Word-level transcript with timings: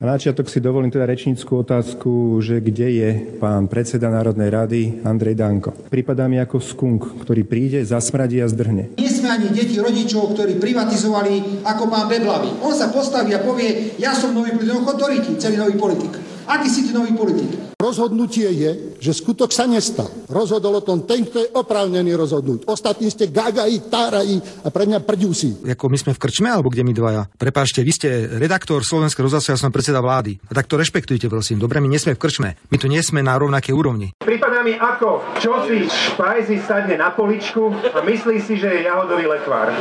Na 0.00 0.16
začiatok 0.16 0.48
si 0.48 0.64
dovolím 0.64 0.88
teda 0.88 1.04
rečníckú 1.04 1.60
otázku, 1.60 2.40
že 2.40 2.64
kde 2.64 2.88
je 2.88 3.08
pán 3.36 3.68
predseda 3.68 4.08
Národnej 4.08 4.48
rady 4.48 4.80
Andrej 5.04 5.36
Danko. 5.36 5.76
Prípadá 5.92 6.24
mi 6.24 6.40
ako 6.40 6.56
skunk, 6.56 7.20
ktorý 7.20 7.44
príde, 7.44 7.84
zasmradí 7.84 8.40
a 8.40 8.48
zdrhne. 8.48 8.96
Nie 8.96 9.12
sme 9.12 9.28
ani 9.28 9.52
deti 9.52 9.76
rodičov, 9.76 10.32
ktorí 10.32 10.56
privatizovali 10.56 11.60
ako 11.68 11.92
pán 11.92 12.08
Beblavy. 12.08 12.64
On 12.64 12.72
sa 12.72 12.88
postaví 12.88 13.36
a 13.36 13.44
povie, 13.44 13.92
ja 14.00 14.16
som 14.16 14.32
nový 14.32 14.56
politik, 14.56 15.36
no 15.36 15.36
celý 15.36 15.60
nový 15.60 15.76
politik. 15.76 16.16
Aký 16.48 16.72
si 16.72 16.88
ty 16.88 16.96
nový 16.96 17.12
politik? 17.12 17.69
Rozhodnutie 17.80 18.44
je, 18.52 18.70
že 19.00 19.16
skutok 19.16 19.56
sa 19.56 19.64
nestal. 19.64 20.12
Rozhodol 20.28 20.78
o 20.78 20.82
tom 20.84 21.08
ten, 21.08 21.24
kto 21.24 21.40
je 21.40 21.48
oprávnený 21.56 22.12
rozhodnúť. 22.12 22.68
Ostatní 22.68 23.08
ste 23.08 23.32
gagají, 23.32 23.88
tárají 23.88 24.36
a 24.60 24.68
pre 24.68 24.84
mňa 24.84 25.00
prďusí. 25.00 25.64
Ako 25.64 25.88
my 25.88 25.96
sme 25.96 26.12
v 26.12 26.20
krčme, 26.20 26.52
alebo 26.52 26.68
kde 26.68 26.84
my 26.84 26.92
dvaja? 26.92 27.32
Prepáčte, 27.40 27.80
vy 27.80 27.92
ste 27.96 28.08
redaktor 28.36 28.84
Slovenského 28.84 29.24
rozhlasu, 29.24 29.56
ja 29.56 29.58
som 29.58 29.72
predseda 29.72 30.04
vlády. 30.04 30.36
A 30.46 30.52
tak 30.52 30.68
to 30.68 30.76
rešpektujte, 30.76 31.32
prosím. 31.32 31.56
Dobre, 31.56 31.80
my 31.80 31.88
nie 31.88 31.96
sme 31.96 32.12
v 32.12 32.20
krčme. 32.20 32.60
My 32.68 32.76
tu 32.76 32.84
nie 32.84 33.00
sme 33.00 33.24
na 33.24 33.40
rovnakej 33.40 33.72
úrovni. 33.72 34.12
Prípada 34.20 34.60
mi 34.60 34.76
ako, 34.76 35.40
čo 35.40 35.64
si 35.64 35.88
špajzi 35.88 36.60
sadne 36.60 37.00
na 37.00 37.16
poličku 37.16 37.72
a 37.96 38.04
myslí 38.04 38.44
si, 38.44 38.60
že 38.60 38.68
je 38.68 38.80
jahodový 38.92 39.24
lekvár. 39.24 39.72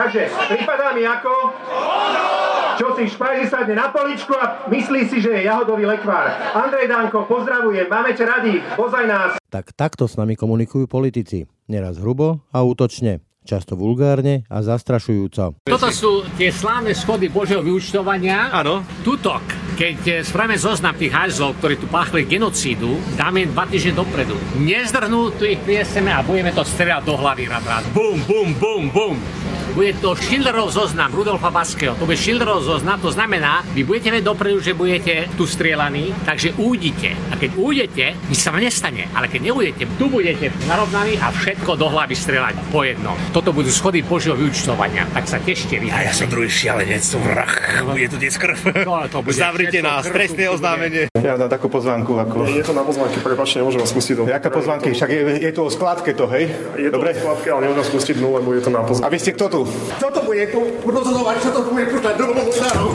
Takže, 0.00 0.22
prípada 0.48 0.96
mi 0.96 1.04
ako 1.04 1.32
čo 2.78 2.94
si 2.94 3.10
špajzi 3.10 3.50
sadne 3.50 3.74
na 3.74 3.90
poličku 3.90 4.30
a 4.38 4.70
myslí 4.70 5.10
si, 5.10 5.18
že 5.18 5.34
je 5.34 5.50
jahodový 5.50 5.82
lekvár. 5.82 6.30
Andrej 6.54 6.86
Danko, 6.86 7.26
pozdravujem, 7.26 7.90
máme 7.90 8.14
ťa 8.14 8.24
radi, 8.24 8.62
pozaj 8.78 9.04
nás. 9.10 9.30
Tak 9.50 9.74
takto 9.74 10.06
s 10.06 10.14
nami 10.14 10.38
komunikujú 10.38 10.86
politici. 10.86 11.50
Neraz 11.66 11.98
hrubo 11.98 12.46
a 12.54 12.62
útočne 12.62 13.18
často 13.48 13.80
vulgárne 13.80 14.44
a 14.52 14.60
zastrašujúco. 14.60 15.64
Toto 15.64 15.88
sú 15.88 16.20
tie 16.36 16.52
slávne 16.52 16.92
schody 16.92 17.32
Božieho 17.32 17.64
vyučtovania. 17.64 18.52
Áno. 18.52 18.84
Tutok, 19.00 19.40
keď 19.80 20.20
spravíme 20.20 20.60
zoznam 20.60 20.92
tých 20.92 21.16
hajzlov, 21.16 21.56
ktorí 21.56 21.80
tu 21.80 21.88
páchli 21.88 22.28
genocídu, 22.28 23.00
dáme 23.16 23.48
im 23.48 23.50
dva 23.56 23.64
týždne 23.64 23.96
dopredu. 23.96 24.36
Nezdrhnú, 24.60 25.32
tu 25.40 25.48
ich 25.48 25.58
prieseme 25.64 26.12
a 26.12 26.20
budeme 26.20 26.52
to 26.52 26.60
strieľať 26.60 27.02
do 27.08 27.16
hlavy 27.16 27.48
rád 27.48 27.64
rád. 27.64 27.84
Bum, 27.96 28.20
bum, 28.28 28.52
bum, 28.60 28.84
bum 28.92 29.16
bude 29.78 29.94
to 30.02 30.18
Schillerov 30.18 30.74
zoznam 30.74 31.14
Rudolfa 31.14 31.54
Baského. 31.54 31.94
To 31.94 32.02
bude 32.02 32.18
Schillerov 32.18 32.66
zoznam, 32.66 32.98
to 32.98 33.14
znamená, 33.14 33.62
vy 33.78 33.86
budete 33.86 34.10
vedieť 34.10 34.26
dopredu, 34.26 34.58
že 34.58 34.74
budete 34.74 35.30
tu 35.38 35.46
strieľaní, 35.46 36.26
takže 36.26 36.58
ujdite. 36.58 37.14
A 37.30 37.38
keď 37.38 37.50
ujdete, 37.54 38.04
nič 38.26 38.42
sa 38.42 38.50
vám 38.50 38.66
nestane. 38.66 39.06
Ale 39.14 39.30
keď 39.30 39.54
neudete, 39.54 39.86
tu 39.94 40.10
budete 40.10 40.50
narovnaní 40.66 41.22
a 41.22 41.30
všetko 41.30 41.78
do 41.78 41.86
hlavy 41.94 42.10
strieľať 42.10 42.74
po 42.74 42.82
jednom. 42.82 43.14
Toto 43.30 43.54
budú 43.54 43.70
schody 43.70 44.02
Božieho 44.02 44.34
vyučtovania. 44.34 45.06
Tak 45.14 45.30
sa 45.30 45.38
tešte 45.38 45.78
vy. 45.78 45.94
A 45.94 46.10
ja 46.10 46.12
som 46.12 46.26
druhý 46.26 46.50
šialenec, 46.50 46.98
som 46.98 47.22
vrah. 47.22 47.54
Bude 47.86 48.10
tu 48.10 48.18
dnes 48.18 48.34
krv. 48.34 48.82
No, 48.82 49.06
to 49.06 49.22
bude 49.22 49.38
Zavrite 49.38 49.78
nás, 49.78 50.10
trestné 50.10 50.50
oznámenie. 50.50 51.06
Ja 51.14 51.38
dám 51.38 51.54
takú 51.54 51.70
pozvánku. 51.70 52.18
Ako... 52.18 52.50
Je, 52.50 52.58
je 52.58 52.66
to 52.66 52.74
na 52.74 52.82
pozvánke, 52.82 53.22
prepáčte, 53.22 53.62
nemôžem 53.62 53.78
vás 53.78 53.94
spustiť 53.94 54.14
do... 54.18 54.22
Jaká 54.26 54.50
pozvánky? 54.50 54.90
Však 54.90 55.06
je, 55.06 55.22
je 55.38 55.52
to 55.54 55.62
o 55.62 55.70
skladke 55.70 56.18
to, 56.18 56.26
hej? 56.34 56.50
Je 56.74 56.90
Dobre? 56.90 57.14
to 57.14 57.22
o 57.22 57.30
skladke, 57.30 57.46
ale 57.54 57.70
nemôžem 57.70 57.86
spustiť 57.94 58.16
nul, 58.18 58.42
lebo 58.42 58.50
je 58.58 58.62
to 58.66 58.74
na 58.74 58.82
pozvánke. 58.82 59.06
A 59.06 59.14
vy 59.14 59.18
ste 59.22 59.30
kto 59.38 59.46
tu? 59.46 59.67
Kto 59.98 60.06
to 60.10 60.20
bude 60.26 60.44
tu 60.52 60.60
rozhodovať? 60.86 61.36
Kto 61.42 61.50
to 61.50 61.60
bude 61.70 61.84
pušťať 61.90 62.14
do 62.16 62.24
novinárov? 62.32 62.88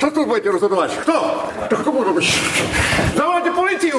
Kto 0.00 0.06
tu 0.12 0.20
budete 0.26 0.48
rozhodovať? 0.52 0.90
Kto? 1.04 1.16
To 1.68 1.74
komu 1.84 2.00
robíš? 2.04 2.40
Zavolajte 3.16 3.50
policiu! 3.52 3.98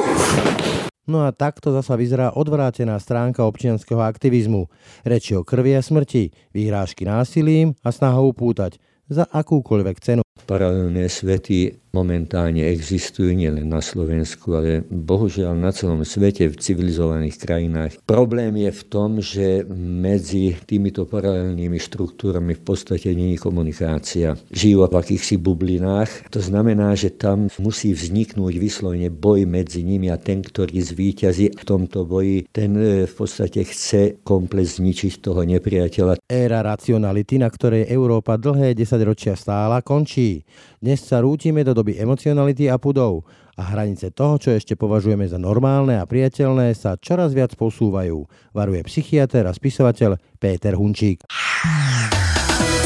No 1.10 1.28
a 1.28 1.36
takto 1.36 1.76
zasa 1.76 2.00
vyzerá 2.00 2.32
odvrátená 2.38 2.96
stránka 3.02 3.44
občianského 3.44 4.00
aktivizmu. 4.00 4.72
Reči 5.04 5.36
o 5.36 5.44
krvi 5.44 5.76
a 5.76 5.82
smrti, 5.84 6.32
vyhrážky 6.56 7.04
násilím 7.04 7.76
a 7.84 7.92
snaha 7.92 8.22
upútať 8.24 8.80
za 9.12 9.28
akúkoľvek 9.28 9.98
cenu. 10.00 10.22
Paralelné 10.48 11.12
svety 11.12 11.91
momentálne 11.92 12.64
existujú 12.72 13.36
nielen 13.36 13.68
na 13.68 13.84
Slovensku, 13.84 14.56
ale 14.56 14.84
bohužiaľ 14.88 15.54
na 15.60 15.72
celom 15.76 16.08
svete 16.08 16.48
v 16.48 16.56
civilizovaných 16.56 17.36
krajinách. 17.38 17.92
Problém 18.08 18.56
je 18.64 18.72
v 18.72 18.84
tom, 18.88 19.10
že 19.20 19.68
medzi 19.76 20.56
týmito 20.64 21.04
paralelnými 21.04 21.76
štruktúrami 21.78 22.56
v 22.56 22.64
podstate 22.64 23.12
nie 23.12 23.36
komunikácia. 23.36 24.40
Žijú 24.50 24.88
v 24.88 24.96
akýchsi 24.96 25.36
bublinách. 25.36 26.32
To 26.32 26.40
znamená, 26.40 26.96
že 26.96 27.12
tam 27.12 27.52
musí 27.60 27.92
vzniknúť 27.92 28.54
vyslovene 28.56 29.12
boj 29.12 29.44
medzi 29.44 29.84
nimi 29.84 30.08
a 30.08 30.18
ten, 30.18 30.40
ktorý 30.40 30.80
zvíťazí 30.80 31.60
v 31.60 31.64
tomto 31.68 32.08
boji, 32.08 32.48
ten 32.50 32.72
e, 32.80 33.04
v 33.06 33.14
podstate 33.14 33.68
chce 33.68 34.24
komplet 34.24 34.68
zničiť 34.68 35.20
toho 35.20 35.44
nepriateľa. 35.44 36.24
Éra 36.32 36.64
racionality, 36.64 37.42
na 37.42 37.52
ktorej 37.52 37.92
Európa 37.92 38.40
dlhé 38.40 38.72
desaťročia 38.78 39.36
stála, 39.36 39.84
končí. 39.84 40.48
Dnes 40.82 41.04
sa 41.06 41.22
rútime 41.22 41.62
do 41.62 41.78
doby 41.82 41.98
emocionality 41.98 42.70
a 42.70 42.78
pudov 42.78 43.26
a 43.58 43.74
hranice 43.74 44.14
toho, 44.14 44.38
čo 44.38 44.54
ešte 44.54 44.78
považujeme 44.78 45.26
za 45.26 45.42
normálne 45.42 45.98
a 45.98 46.06
priateľné, 46.06 46.78
sa 46.78 46.94
čoraz 47.02 47.34
viac 47.34 47.58
posúvajú, 47.58 48.22
varuje 48.54 48.86
psychiatr 48.86 49.50
a 49.50 49.52
spisovateľ 49.52 50.22
Péter 50.38 50.78
Hunčík. 50.78 51.26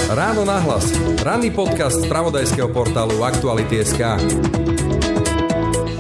Ráno 0.08 0.48
nahlas. 0.48 0.96
Ranný 1.26 1.52
podcast 1.52 2.00
z 2.00 2.08
pravodajského 2.08 2.72
portálu 2.72 3.20
Aktuality.sk. 3.20 4.02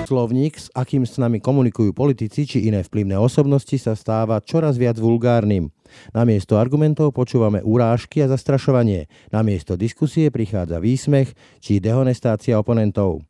Slovník, 0.05 0.61
s 0.61 0.69
akým 0.77 1.01
s 1.01 1.17
nami 1.17 1.41
komunikujú 1.41 1.89
politici 1.89 2.45
či 2.45 2.69
iné 2.69 2.85
vplyvné 2.85 3.17
osobnosti, 3.17 3.73
sa 3.81 3.97
stáva 3.97 4.37
čoraz 4.37 4.77
viac 4.77 5.01
vulgárnym. 5.01 5.73
Namiesto 6.13 6.61
argumentov 6.61 7.17
počúvame 7.17 7.65
urážky 7.65 8.21
a 8.21 8.29
zastrašovanie. 8.29 9.09
Namiesto 9.33 9.73
diskusie 9.73 10.29
prichádza 10.29 10.77
výsmech 10.77 11.33
či 11.57 11.81
dehonestácia 11.81 12.53
oponentov. 12.53 13.25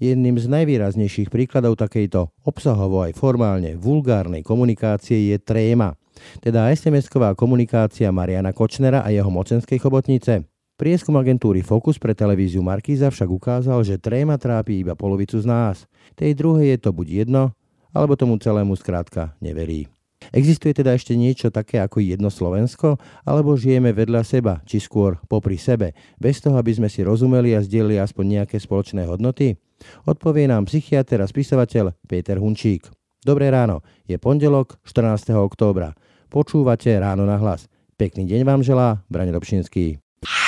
Jedným 0.00 0.40
z 0.40 0.48
najvýraznejších 0.48 1.28
príkladov 1.28 1.76
takejto 1.76 2.32
obsahovo 2.48 3.04
aj 3.04 3.12
formálne 3.12 3.76
vulgárnej 3.76 4.40
komunikácie 4.40 5.28
je 5.28 5.36
tréma, 5.36 6.00
teda 6.40 6.72
SMS-ková 6.72 7.36
komunikácia 7.36 8.08
Mariana 8.08 8.56
Kočnera 8.56 9.04
a 9.04 9.12
jeho 9.12 9.28
mocenskej 9.28 9.76
chobotnice. 9.76 10.48
Prieskum 10.76 11.16
agentúry 11.16 11.64
Focus 11.64 11.96
pre 11.96 12.12
televíziu 12.12 12.60
Markíza 12.60 13.08
však 13.08 13.32
ukázal, 13.32 13.80
že 13.80 13.96
tréma 13.96 14.36
trápi 14.36 14.84
iba 14.84 14.92
polovicu 14.92 15.40
z 15.40 15.48
nás. 15.48 15.88
Tej 16.12 16.36
druhej 16.36 16.76
je 16.76 16.78
to 16.84 16.92
buď 16.92 17.24
jedno, 17.24 17.56
alebo 17.96 18.12
tomu 18.12 18.36
celému 18.36 18.76
skrátka 18.76 19.32
neverí. 19.40 19.88
Existuje 20.36 20.76
teda 20.76 20.92
ešte 20.92 21.16
niečo 21.16 21.48
také 21.48 21.80
ako 21.80 22.04
jedno 22.04 22.28
Slovensko, 22.28 23.00
alebo 23.24 23.56
žijeme 23.56 23.96
vedľa 23.96 24.20
seba, 24.20 24.60
či 24.68 24.76
skôr 24.76 25.16
popri 25.32 25.56
sebe, 25.56 25.96
bez 26.20 26.44
toho, 26.44 26.60
aby 26.60 26.76
sme 26.76 26.92
si 26.92 27.00
rozumeli 27.00 27.56
a 27.56 27.64
zdieľali 27.64 27.96
aspoň 27.96 28.44
nejaké 28.44 28.60
spoločné 28.60 29.08
hodnoty? 29.08 29.56
Odpovie 30.04 30.44
nám 30.44 30.68
psychiatr 30.68 31.24
a 31.24 31.26
spisovateľ 31.28 31.96
Peter 32.04 32.36
Hunčík. 32.36 32.84
Dobré 33.24 33.48
ráno, 33.48 33.80
je 34.04 34.20
pondelok 34.20 34.76
14. 34.84 35.32
októbra. 35.40 35.96
Počúvate 36.28 36.92
Ráno 37.00 37.24
na 37.24 37.40
hlas. 37.40 37.64
Pekný 37.96 38.28
deň 38.28 38.44
vám 38.44 38.60
želá 38.60 39.00
Brane 39.08 39.32
Dobšinský. 39.32 40.05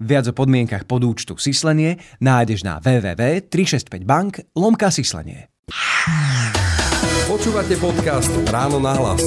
Viac 0.00 0.30
o 0.30 0.34
podmienkach 0.36 0.88
podúčtu 0.88 1.36
Sislenie 1.36 2.00
nájdeš 2.22 2.64
na 2.64 2.80
www.365bank 2.80 4.56
lomka 4.56 4.88
Sislenie. 4.88 5.52
Počúvate 7.28 7.76
podcast 7.76 8.32
Ráno 8.48 8.80
na 8.80 8.92
hlas. 8.96 9.22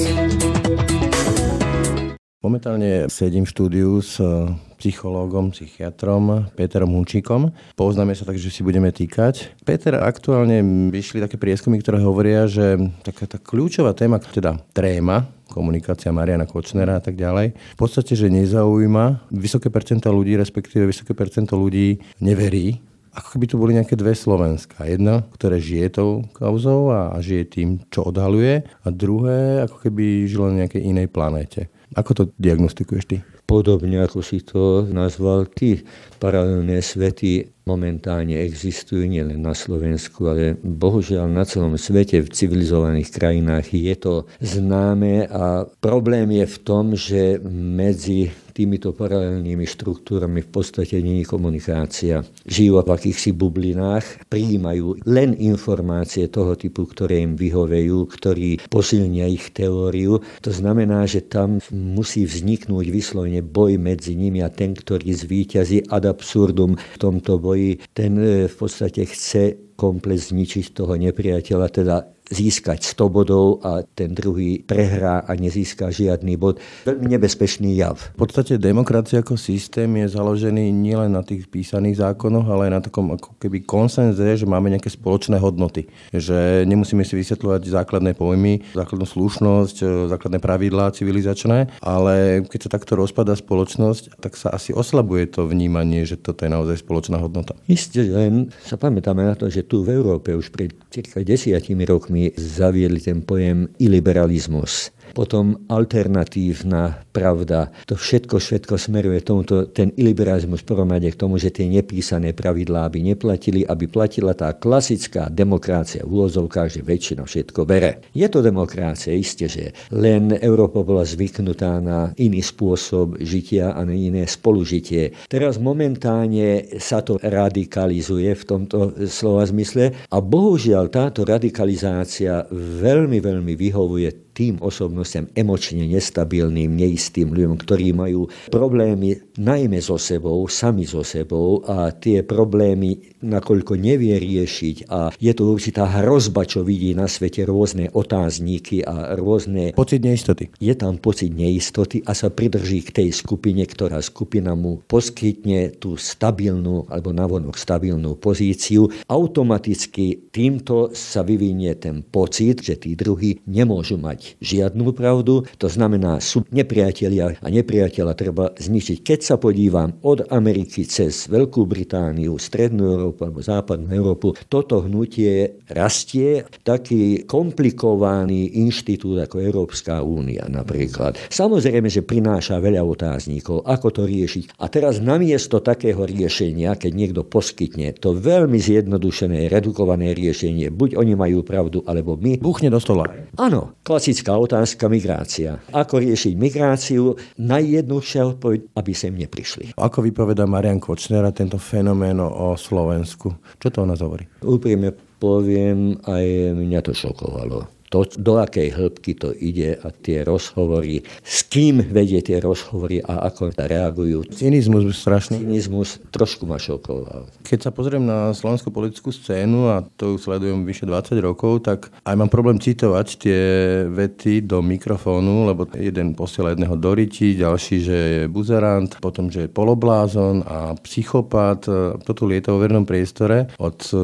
Momentálne 2.46 3.10
sedím 3.10 3.42
v 3.42 3.50
štúdiu 3.50 3.98
s 3.98 4.22
eh, 4.22 4.30
psychológom, 4.78 5.50
psychiatrom 5.50 6.46
Peterom 6.54 6.94
Hunčíkom. 6.94 7.50
Poznáme 7.74 8.14
sa 8.14 8.22
tak, 8.22 8.38
že 8.38 8.54
si 8.54 8.62
budeme 8.62 8.94
týkať. 8.94 9.58
Peter, 9.66 9.98
aktuálne 9.98 10.62
vyšli 10.94 11.18
také 11.18 11.42
prieskumy, 11.42 11.82
ktoré 11.82 11.98
hovoria, 12.06 12.46
že 12.46 12.78
taká 13.02 13.26
tá 13.26 13.42
kľúčová 13.42 13.98
téma, 13.98 14.22
teda 14.22 14.62
tréma, 14.70 15.26
komunikácia 15.50 16.14
Mariana 16.14 16.46
Kočnera 16.46 16.94
a 16.94 17.02
tak 17.02 17.18
ďalej, 17.18 17.50
v 17.50 17.78
podstate, 17.82 18.14
že 18.14 18.30
nezaujíma 18.30 19.26
vysoké 19.34 19.66
percento 19.66 20.06
ľudí, 20.14 20.38
respektíve 20.38 20.86
vysoké 20.86 21.18
percento 21.18 21.58
ľudí 21.58 21.98
neverí 22.22 22.78
ako 23.16 23.32
keby 23.32 23.44
tu 23.48 23.56
boli 23.56 23.72
nejaké 23.72 23.96
dve 23.96 24.12
Slovenska. 24.12 24.84
Jedna, 24.84 25.24
ktoré 25.32 25.56
žije 25.56 25.88
tou 25.96 26.28
kauzou 26.36 26.92
a 26.92 27.16
žije 27.24 27.48
tým, 27.48 27.68
čo 27.88 28.04
odhaluje. 28.12 28.68
A 28.84 28.92
druhé, 28.92 29.64
ako 29.64 29.88
keby 29.88 30.28
žilo 30.28 30.52
na 30.52 30.68
nejakej 30.68 30.84
inej 30.84 31.08
planéte. 31.08 31.72
Ako 31.96 32.10
to 32.12 32.22
diagnostikuješ 32.36 33.04
ty? 33.08 33.16
Podobne 33.48 34.04
ako 34.04 34.20
si 34.20 34.44
to 34.44 34.84
nazval 34.84 35.48
ty, 35.48 35.80
paralelné 36.20 36.84
svety 36.84 37.55
momentálne 37.66 38.38
existujú 38.38 39.10
nielen 39.10 39.42
na 39.42 39.50
Slovensku, 39.50 40.30
ale 40.30 40.54
bohužiaľ 40.62 41.26
na 41.26 41.42
celom 41.42 41.74
svete 41.74 42.22
v 42.22 42.30
civilizovaných 42.30 43.10
krajinách 43.10 43.74
je 43.74 43.94
to 43.98 44.14
známe 44.38 45.26
a 45.26 45.66
problém 45.82 46.30
je 46.30 46.46
v 46.46 46.56
tom, 46.62 46.94
že 46.94 47.42
medzi 47.50 48.30
týmito 48.56 48.96
paralelnými 48.96 49.68
štruktúrami 49.68 50.40
v 50.40 50.48
podstate 50.48 50.96
není 51.04 51.28
komunikácia. 51.28 52.24
Žijú 52.48 52.80
v 52.80 52.88
akýchsi 52.88 53.36
bublinách, 53.36 54.24
prijímajú 54.32 55.04
len 55.04 55.36
informácie 55.36 56.24
toho 56.32 56.56
typu, 56.56 56.88
ktoré 56.88 57.20
im 57.20 57.36
vyhovejú, 57.36 58.08
ktorí 58.08 58.64
posilnia 58.72 59.28
ich 59.28 59.52
teóriu. 59.52 60.24
To 60.40 60.48
znamená, 60.48 61.04
že 61.04 61.20
tam 61.28 61.60
musí 61.68 62.24
vzniknúť 62.24 62.88
vyslovene 62.88 63.44
boj 63.44 63.76
medzi 63.76 64.16
nimi 64.16 64.40
a 64.40 64.48
ten, 64.48 64.72
ktorý 64.72 65.12
zvíťazí 65.12 65.92
ad 65.92 66.08
absurdum 66.08 66.80
v 66.80 66.96
tomto 66.96 67.36
boji, 67.36 67.55
ten 67.92 68.12
e, 68.18 68.46
v 68.48 68.54
podstate 68.56 69.04
chce 69.04 69.74
komplet 69.76 70.20
zničiť 70.20 70.72
toho 70.72 70.96
nepriateľa, 70.96 71.66
teda 71.68 71.96
získať 72.26 72.82
100 72.82 73.06
bodov 73.06 73.62
a 73.62 73.86
ten 73.86 74.10
druhý 74.10 74.58
prehrá 74.58 75.22
a 75.22 75.30
nezíska 75.38 75.94
žiadny 75.94 76.34
bod. 76.34 76.58
Veľmi 76.82 77.14
nebezpečný 77.14 77.78
jav. 77.78 78.02
V 78.18 78.18
podstate 78.18 78.58
demokracia 78.58 79.22
ako 79.22 79.38
systém 79.38 79.86
je 80.02 80.18
založený 80.18 80.74
nielen 80.74 81.14
na 81.14 81.22
tých 81.22 81.46
písaných 81.46 82.02
zákonoch, 82.02 82.46
ale 82.50 82.66
aj 82.66 82.72
na 82.72 82.82
takom 82.82 83.06
ako 83.14 83.38
keby 83.38 83.62
konsenze, 83.62 84.42
že 84.42 84.46
máme 84.46 84.74
nejaké 84.74 84.90
spoločné 84.90 85.38
hodnoty. 85.38 85.86
Že 86.10 86.66
nemusíme 86.66 87.06
si 87.06 87.14
vysvetľovať 87.14 87.62
základné 87.70 88.18
pojmy, 88.18 88.74
základnú 88.74 89.06
slušnosť, 89.06 89.76
e, 89.82 89.86
základné 90.10 90.42
pravidlá 90.42 90.90
civilizačné, 90.98 91.78
ale 91.78 92.42
keď 92.50 92.60
sa 92.66 92.70
takto 92.74 92.98
rozpadá 92.98 93.38
spoločnosť, 93.38 94.18
tak 94.18 94.34
sa 94.34 94.50
asi 94.50 94.74
oslabuje 94.74 95.30
to 95.30 95.46
vnímanie, 95.46 96.02
že 96.02 96.18
toto 96.18 96.42
je 96.42 96.50
naozaj 96.50 96.82
spoločná 96.82 97.22
hodnota. 97.22 97.54
Isté, 97.70 98.02
len 98.10 98.50
sa 98.66 98.74
pamätáme 98.74 99.22
na 99.22 99.38
to, 99.38 99.46
že 99.46 99.62
tu 99.62 99.86
v 99.86 99.94
Európe 99.94 100.34
už 100.34 100.50
pred 100.50 100.74
cirka 100.90 101.22
desiatimi 101.22 101.86
rokmi 101.86 102.15
mi 102.16 102.30
zaviedli 102.40 103.00
ten 103.04 103.20
pojem 103.28 103.66
iliberalizmus 103.78 104.86
potom 105.12 105.66
alternatívna 105.68 107.06
pravda. 107.12 107.72
To 107.88 107.96
všetko, 107.96 108.36
všetko 108.36 108.74
smeruje 108.76 109.24
tomuto, 109.24 109.68
ten 109.72 109.92
iliberalizmus 109.96 110.66
prvom 110.66 110.92
k 110.96 111.16
tomu, 111.16 111.40
že 111.40 111.52
tie 111.52 111.66
nepísané 111.68 112.36
pravidlá 112.36 112.88
by 112.92 113.00
neplatili, 113.02 113.64
aby 113.64 113.88
platila 113.88 114.32
tá 114.36 114.52
klasická 114.52 115.32
demokracia 115.32 116.04
v 116.04 116.12
úvozovkách, 116.20 116.78
že 116.78 116.80
väčšina 116.84 117.24
všetko 117.24 117.64
bere. 117.64 118.06
Je 118.12 118.28
to 118.28 118.44
demokracia, 118.44 119.16
isté, 119.16 119.48
že 119.48 119.72
len 119.92 120.32
Európa 120.36 120.84
bola 120.84 121.02
zvyknutá 121.02 121.80
na 121.80 122.12
iný 122.20 122.44
spôsob 122.44 123.18
žitia 123.20 123.72
a 123.74 123.82
na 123.82 123.92
iné 123.96 124.28
spolužitie. 124.28 125.26
Teraz 125.26 125.56
momentálne 125.56 126.78
sa 126.78 127.00
to 127.00 127.18
radikalizuje 127.20 128.30
v 128.32 128.44
tomto 128.44 129.08
slova 129.08 129.44
zmysle 129.48 129.92
a 130.10 130.16
bohužiaľ 130.20 130.88
táto 130.92 131.24
radikalizácia 131.26 132.46
veľmi, 132.52 133.18
veľmi 133.18 133.54
vyhovuje 133.56 134.25
tým 134.36 134.60
osobnostiam 134.60 135.24
emočne 135.32 135.88
nestabilným, 135.88 136.76
neistým 136.76 137.32
ľuďom, 137.32 137.56
ktorí 137.56 137.96
majú 137.96 138.28
problémy 138.52 139.16
najmä 139.40 139.80
so 139.80 139.96
sebou, 139.96 140.44
sami 140.52 140.84
so 140.84 141.00
sebou 141.00 141.64
a 141.64 141.88
tie 141.96 142.20
problémy 142.20 143.16
nakoľko 143.24 143.80
nevie 143.80 144.12
riešiť 144.20 144.92
a 144.92 145.08
je 145.16 145.32
to 145.32 145.48
určitá 145.48 145.88
hrozba, 145.88 146.44
čo 146.44 146.60
vidí 146.60 146.92
na 146.92 147.08
svete 147.08 147.48
rôzne 147.48 147.88
otázníky 147.96 148.84
a 148.84 149.16
rôzne... 149.16 149.72
Pocit 149.72 150.04
neistoty. 150.04 150.52
Je 150.60 150.76
tam 150.76 151.00
pocit 151.00 151.32
neistoty 151.32 152.04
a 152.04 152.12
sa 152.12 152.28
pridrží 152.28 152.84
k 152.84 153.02
tej 153.02 153.08
skupine, 153.16 153.64
ktorá 153.64 154.04
skupina 154.04 154.52
mu 154.52 154.84
poskytne 154.84 155.72
tú 155.80 155.96
stabilnú 155.96 156.84
alebo 156.92 157.16
navonok 157.16 157.56
stabilnú 157.56 158.20
pozíciu. 158.20 158.92
Automaticky 159.08 160.28
týmto 160.28 160.92
sa 160.92 161.24
vyvinie 161.24 161.72
ten 161.80 162.04
pocit, 162.04 162.60
že 162.60 162.76
tí 162.76 162.92
druhí 162.92 163.40
nemôžu 163.48 163.96
mať 163.96 164.25
žiadnu 164.40 164.96
pravdu, 164.96 165.44
to 165.60 165.68
znamená, 165.68 166.18
sú 166.18 166.42
nepriatelia 166.48 167.36
a 167.38 167.46
nepriateľa 167.52 168.12
treba 168.16 168.44
zničiť. 168.56 169.04
Keď 169.04 169.20
sa 169.20 169.36
podívam 169.36 169.98
od 170.02 170.24
Ameriky 170.32 170.88
cez 170.88 171.28
Veľkú 171.28 171.68
Britániu, 171.68 172.40
Strednú 172.40 172.96
Európu 172.96 173.26
alebo 173.26 173.44
Západnú 173.44 173.92
Európu, 173.92 174.32
toto 174.48 174.80
hnutie 174.86 175.60
rastie 175.68 176.48
taký 176.64 177.26
komplikovaný 177.28 178.56
inštitút 178.64 179.28
ako 179.28 179.36
Európska 179.42 180.00
únia 180.00 180.48
napríklad. 180.48 181.20
Samozrejme, 181.28 181.90
že 181.92 182.06
prináša 182.06 182.56
veľa 182.62 182.80
otáznikov, 182.86 183.66
ako 183.66 183.88
to 183.92 184.02
riešiť. 184.08 184.56
A 184.62 184.70
teraz 184.72 185.02
namiesto 185.02 185.60
takého 185.60 186.06
riešenia, 186.08 186.78
keď 186.78 186.92
niekto 186.96 187.20
poskytne 187.26 187.92
to 187.92 188.16
veľmi 188.16 188.56
zjednodušené, 188.56 189.52
redukované 189.52 190.16
riešenie, 190.16 190.72
buď 190.72 190.96
oni 190.96 191.12
majú 191.12 191.44
pravdu, 191.44 191.84
alebo 191.84 192.16
my. 192.16 192.40
Buchne 192.40 192.72
do 192.72 192.80
stola. 192.80 193.10
Áno, 193.36 193.76
klasické 193.84 194.15
klasická 194.16 194.32
otázka 194.40 194.88
migrácia. 194.88 195.60
Ako 195.76 196.00
riešiť 196.00 196.32
migráciu? 196.40 197.20
Najjednoduchšia 197.36 198.22
odpoveď, 198.32 198.60
aby 198.72 198.92
sem 198.96 199.12
neprišli. 199.12 199.76
Ako 199.76 200.00
vypoveda 200.00 200.48
Marian 200.48 200.80
Kočner 200.80 201.28
tento 201.36 201.60
fenomén 201.60 202.16
o 202.16 202.56
Slovensku? 202.56 203.36
Čo 203.60 203.68
to 203.68 203.84
o 203.84 203.88
nás 203.88 204.00
hovorí? 204.00 204.24
Úprimne 204.40 204.96
poviem, 205.20 206.00
aj 206.08 206.24
mňa 206.56 206.80
to 206.80 206.96
šokovalo 206.96 207.75
to, 207.88 208.02
do 208.18 208.42
akej 208.42 208.74
hĺbky 208.74 209.14
to 209.14 209.30
ide 209.30 209.78
a 209.78 209.94
tie 209.94 210.26
rozhovory, 210.26 211.06
s 211.22 211.46
kým 211.46 211.78
vedie 211.86 212.18
tie 212.18 212.42
rozhovory 212.42 212.98
a 212.98 213.30
ako 213.30 213.54
reagujú. 213.54 214.26
Cynizmus 214.34 214.98
strašný. 214.98 215.38
Cynizmus 215.38 216.02
trošku 216.10 216.48
ma 216.48 216.58
šokoval. 216.58 217.30
Keď 217.46 217.58
sa 217.62 217.70
pozriem 217.70 218.02
na 218.02 218.34
slovenskú 218.34 218.74
politickú 218.74 219.14
scénu 219.14 219.70
a 219.70 219.86
to 219.96 220.18
už 220.18 220.26
sledujem 220.26 220.66
vyše 220.66 220.88
20 220.88 221.14
rokov, 221.22 221.62
tak 221.62 221.94
aj 222.02 222.14
mám 222.18 222.30
problém 222.32 222.58
citovať 222.58 223.06
tie 223.22 223.40
vety 223.86 224.42
do 224.42 224.60
mikrofónu, 224.60 225.46
lebo 225.46 225.68
jeden 225.76 226.18
posiela 226.18 226.50
jedného 226.52 226.74
do 226.74 226.90
riti, 226.96 227.38
ďalší, 227.38 227.76
že 227.78 227.96
je 227.96 228.22
buzerant, 228.26 228.90
potom, 228.98 229.30
že 229.30 229.46
je 229.46 229.54
poloblázon 229.54 230.42
a 230.42 230.74
psychopat. 230.82 231.68
To 232.02 232.10
tu 232.10 232.24
lieta 232.26 232.50
vo 232.50 232.58
vernom 232.58 232.82
priestore 232.82 233.52
od 233.60 233.78
e, 233.92 233.96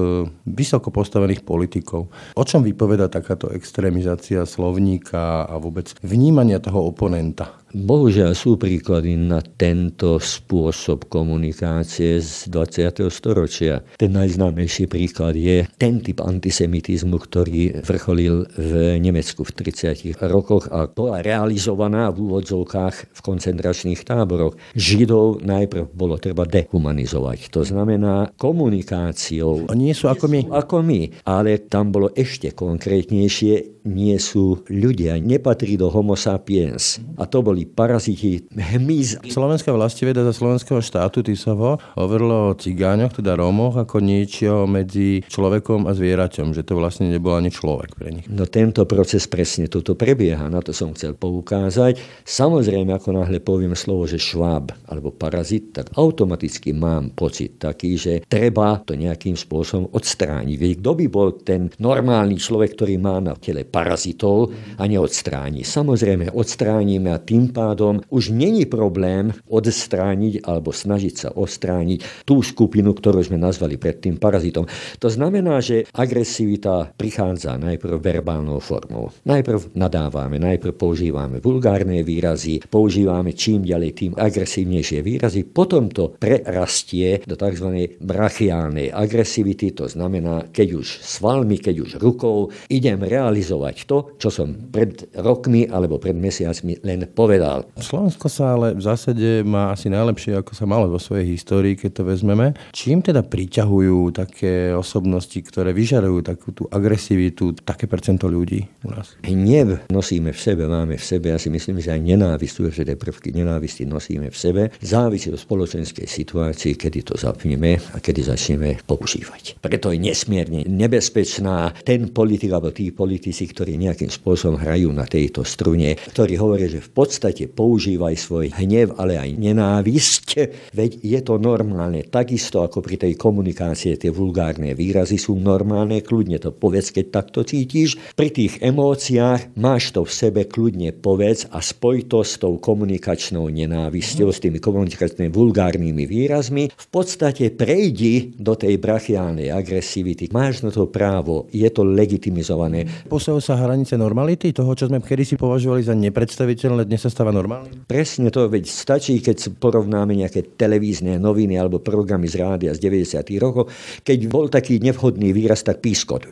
vysoko 0.46 0.92
postavených 0.92 1.42
politikov. 1.42 2.12
O 2.36 2.44
čom 2.44 2.60
vypoveda 2.62 3.08
takáto 3.08 3.48
ex 3.50 3.71
extrémizácia 3.72 4.44
slovníka 4.44 5.48
a 5.48 5.56
vôbec 5.56 5.96
vnímania 6.04 6.60
toho 6.60 6.92
oponenta. 6.92 7.61
Bohužiaľ 7.72 8.36
sú 8.36 8.60
príklady 8.60 9.16
na 9.16 9.40
tento 9.40 10.20
spôsob 10.20 11.08
komunikácie 11.08 12.20
z 12.20 12.52
20. 12.52 13.08
storočia. 13.08 13.80
Ten 13.96 14.12
najznámejší 14.12 14.92
príklad 14.92 15.32
je 15.32 15.64
ten 15.80 16.04
typ 16.04 16.20
antisemitizmu, 16.20 17.16
ktorý 17.16 17.80
vrcholil 17.80 18.44
v 18.60 19.00
Nemecku 19.00 19.48
v 19.48 19.72
30. 19.72 20.20
rokoch 20.28 20.68
a 20.68 20.84
bola 20.84 21.24
realizovaná 21.24 22.12
v 22.12 22.28
úvodzovkách 22.28 23.08
v 23.08 23.20
koncentračných 23.24 24.04
táboroch. 24.04 24.52
Židov 24.76 25.40
najprv 25.40 25.96
bolo 25.96 26.20
treba 26.20 26.44
dehumanizovať. 26.44 27.48
To 27.56 27.64
znamená 27.64 28.36
komunikáciou. 28.36 29.72
A 29.72 29.72
nie 29.72 29.96
sú 29.96 30.12
ako 30.12 30.28
my. 30.28 30.40
Ako 30.52 30.84
my, 30.84 31.24
ale 31.24 31.56
tam 31.64 31.88
bolo 31.88 32.12
ešte 32.12 32.52
konkrétnejšie, 32.52 33.80
nie 33.88 34.14
sú 34.20 34.62
ľudia, 34.70 35.18
nepatrí 35.18 35.74
do 35.74 35.90
homo 35.90 36.14
sapiens. 36.14 37.02
A 37.18 37.26
to 37.26 37.42
boli 37.42 37.61
paraziti, 37.68 38.46
hmyz. 38.50 39.24
Slovenská 39.28 39.70
vlastiveda 39.74 40.26
za 40.26 40.34
slovenského 40.34 40.82
štátu 40.82 41.22
Tisovo 41.22 41.78
hovorilo 41.94 42.52
o 42.52 42.58
cigáňoch, 42.58 43.18
teda 43.18 43.38
Rómoch, 43.38 43.78
ako 43.78 44.02
niečo 44.02 44.66
medzi 44.66 45.22
človekom 45.26 45.86
a 45.86 45.92
zvieraťom, 45.94 46.56
že 46.56 46.66
to 46.66 46.78
vlastne 46.78 47.12
nebol 47.12 47.36
ani 47.36 47.52
človek 47.52 47.94
pre 47.94 48.08
nich. 48.10 48.26
No 48.26 48.48
tento 48.48 48.82
proces 48.88 49.28
presne 49.30 49.70
toto 49.70 49.94
prebieha, 49.94 50.48
na 50.50 50.58
to 50.58 50.74
som 50.74 50.96
chcel 50.96 51.14
poukázať. 51.14 52.00
Samozrejme, 52.26 52.90
ako 52.96 53.22
náhle 53.22 53.38
poviem 53.38 53.76
slovo, 53.78 54.08
že 54.08 54.18
šváb 54.18 54.74
alebo 54.88 55.14
parazit, 55.14 55.76
tak 55.76 55.92
automaticky 55.94 56.74
mám 56.74 57.14
pocit 57.14 57.60
taký, 57.60 57.94
že 57.94 58.24
treba 58.26 58.80
to 58.82 58.96
nejakým 58.98 59.38
spôsobom 59.38 59.92
odstrániť. 59.92 60.56
Veď 60.56 60.72
kto 60.80 60.90
by 60.96 61.06
bol 61.06 61.28
ten 61.38 61.68
normálny 61.78 62.40
človek, 62.40 62.74
ktorý 62.74 62.96
má 62.98 63.20
na 63.20 63.36
tele 63.36 63.68
parazitov 63.68 64.50
a 64.80 64.82
neodstráni. 64.88 65.62
Samozrejme, 65.62 66.32
odstránime 66.32 67.12
a 67.12 67.22
tým 67.22 67.51
pádom 67.52 68.00
už 68.08 68.32
není 68.32 68.64
problém 68.64 69.36
odstrániť 69.46 70.42
alebo 70.48 70.72
snažiť 70.72 71.14
sa 71.14 71.28
ostrániť 71.36 72.24
tú 72.24 72.40
skupinu, 72.40 72.96
ktorú 72.96 73.20
sme 73.20 73.36
nazvali 73.36 73.76
predtým 73.76 74.16
parazitom. 74.16 74.64
To 74.98 75.08
znamená, 75.12 75.60
že 75.60 75.84
agresivita 75.92 76.96
prichádza 76.96 77.60
najprv 77.60 78.00
verbálnou 78.00 78.58
formou. 78.64 79.12
Najprv 79.28 79.76
nadávame, 79.76 80.40
najprv 80.40 80.72
používame 80.72 81.44
vulgárne 81.44 82.00
výrazy, 82.00 82.64
používame 82.64 83.36
čím 83.36 83.68
ďalej 83.68 83.90
tým 83.92 84.12
agresívnejšie 84.16 85.04
výrazy, 85.04 85.44
potom 85.44 85.92
to 85.92 86.16
prerastie 86.16 87.20
do 87.28 87.36
tzv. 87.36 87.98
brachiálnej 88.00 88.88
agresivity, 88.88 89.76
to 89.76 89.90
znamená, 89.90 90.48
keď 90.48 90.80
už 90.80 90.86
svalmi, 91.04 91.60
keď 91.60 91.74
už 91.84 91.90
rukou 92.00 92.48
idem 92.70 93.02
realizovať 93.02 93.84
to, 93.84 93.98
čo 94.16 94.30
som 94.30 94.54
pred 94.70 95.10
rokmi 95.18 95.66
alebo 95.66 95.98
pred 95.98 96.14
mesiacmi 96.14 96.80
len 96.86 97.10
povedal 97.10 97.41
povedal. 97.42 97.58
Slovensko 97.82 98.26
sa 98.30 98.54
ale 98.54 98.78
v 98.78 98.82
zásade 98.82 99.28
má 99.42 99.74
asi 99.74 99.90
najlepšie, 99.90 100.38
ako 100.38 100.52
sa 100.54 100.64
malo 100.64 100.86
vo 100.86 101.02
svojej 101.02 101.26
histórii, 101.26 101.74
keď 101.74 101.90
to 101.98 102.02
vezmeme. 102.06 102.54
Čím 102.70 103.02
teda 103.02 103.26
priťahujú 103.26 104.14
také 104.14 104.70
osobnosti, 104.70 105.34
ktoré 105.34 105.74
vyžarujú 105.74 106.22
takú 106.22 106.54
tú 106.54 106.64
agresivitu, 106.70 107.58
také 107.58 107.90
percento 107.90 108.30
ľudí 108.30 108.62
u 108.86 108.94
nás? 108.94 109.18
Hnev 109.26 109.90
nosíme 109.90 110.30
v 110.30 110.40
sebe, 110.40 110.70
máme 110.70 110.94
v 110.94 111.04
sebe, 111.04 111.34
ja 111.34 111.38
si 111.42 111.50
myslím, 111.50 111.82
že 111.82 111.90
aj 111.90 112.00
nenávisť, 112.00 112.56
určité 112.62 112.94
prvky 112.94 113.34
nenávisti 113.34 113.82
nosíme 113.88 114.30
v 114.30 114.36
sebe. 114.38 114.62
Závisí 114.78 115.34
od 115.34 115.40
spoločenskej 115.40 116.06
situácii, 116.06 116.78
kedy 116.78 117.02
to 117.02 117.14
zapneme 117.18 117.82
a 117.92 117.96
kedy 117.98 118.22
začneme 118.22 118.78
používať. 118.86 119.58
Preto 119.58 119.90
je 119.90 119.98
nesmierne 119.98 120.62
nebezpečná 120.68 121.74
ten 121.82 122.14
politik 122.14 122.54
alebo 122.54 122.70
tí 122.70 122.94
politici, 122.94 123.50
ktorí 123.50 123.74
nejakým 123.80 124.12
spôsobom 124.12 124.60
hrajú 124.60 124.94
na 124.94 125.08
tejto 125.08 125.42
strune, 125.42 125.98
ktorí 126.12 126.38
hovoria, 126.38 126.68
že 126.68 126.84
v 126.84 126.90
podstate 126.92 127.31
používaj 127.52 128.14
svoj 128.18 128.46
hnev, 128.58 128.98
ale 128.98 129.16
aj 129.16 129.30
nenávisť, 129.38 130.26
veď 130.74 130.90
je 131.00 131.20
to 131.22 131.38
normálne. 131.38 132.02
Takisto 132.08 132.66
ako 132.66 132.82
pri 132.82 132.98
tej 132.98 133.12
komunikácii 133.14 133.94
tie 133.94 134.10
vulgárne 134.10 134.74
výrazy 134.74 135.20
sú 135.20 135.38
normálne, 135.38 136.02
kľudne 136.02 136.40
to 136.42 136.50
povedz, 136.50 136.90
keď 136.90 137.22
takto 137.22 137.44
cítiš. 137.46 138.00
Pri 138.16 138.34
tých 138.34 138.58
emóciách 138.58 139.54
máš 139.60 139.94
to 139.94 140.02
v 140.02 140.12
sebe, 140.12 140.40
kľudne 140.48 140.90
povedz 140.96 141.46
a 141.52 141.62
spoj 141.62 142.08
to 142.08 142.24
s 142.26 142.40
tou 142.40 142.56
komunikačnou 142.58 143.46
nenávisťou, 143.52 144.32
s 144.32 144.42
tými 144.42 144.58
komunikačnými 144.58 145.30
vulgárnymi 145.30 146.08
výrazmi. 146.08 146.72
V 146.72 146.88
podstate 146.88 147.52
prejdi 147.52 148.34
do 148.40 148.56
tej 148.56 148.80
brachiálnej 148.80 149.52
agresivity. 149.52 150.32
Máš 150.32 150.64
na 150.64 150.72
to 150.72 150.88
právo, 150.88 151.46
je 151.52 151.68
to 151.68 151.84
legitimizované. 151.84 152.88
Posúvajú 153.06 153.42
sa 153.44 153.60
hranice 153.60 153.94
normality, 154.00 154.50
toho, 154.56 154.72
čo 154.72 154.88
sme 154.88 155.04
kedysi 155.04 155.36
považovali 155.36 155.84
za 155.84 155.92
nepredstaviteľné, 155.92 156.88
dnes 156.88 157.04
sa 157.04 157.11
stáva 157.12 157.28
normálne? 157.28 157.84
Presne 157.84 158.32
to, 158.32 158.48
veď 158.48 158.64
stačí, 158.64 159.20
keď 159.20 159.52
porovnáme 159.60 160.16
nejaké 160.16 160.56
televízne 160.56 161.20
noviny 161.20 161.60
alebo 161.60 161.84
programy 161.84 162.24
z 162.24 162.40
rádia 162.40 162.72
z 162.72 162.80
90. 162.80 163.20
rokov, 163.36 163.68
keď 164.00 164.18
bol 164.32 164.48
taký 164.48 164.80
nevhodný 164.80 165.36
výraz, 165.36 165.60
tak 165.60 165.84
pískot. 165.84 166.24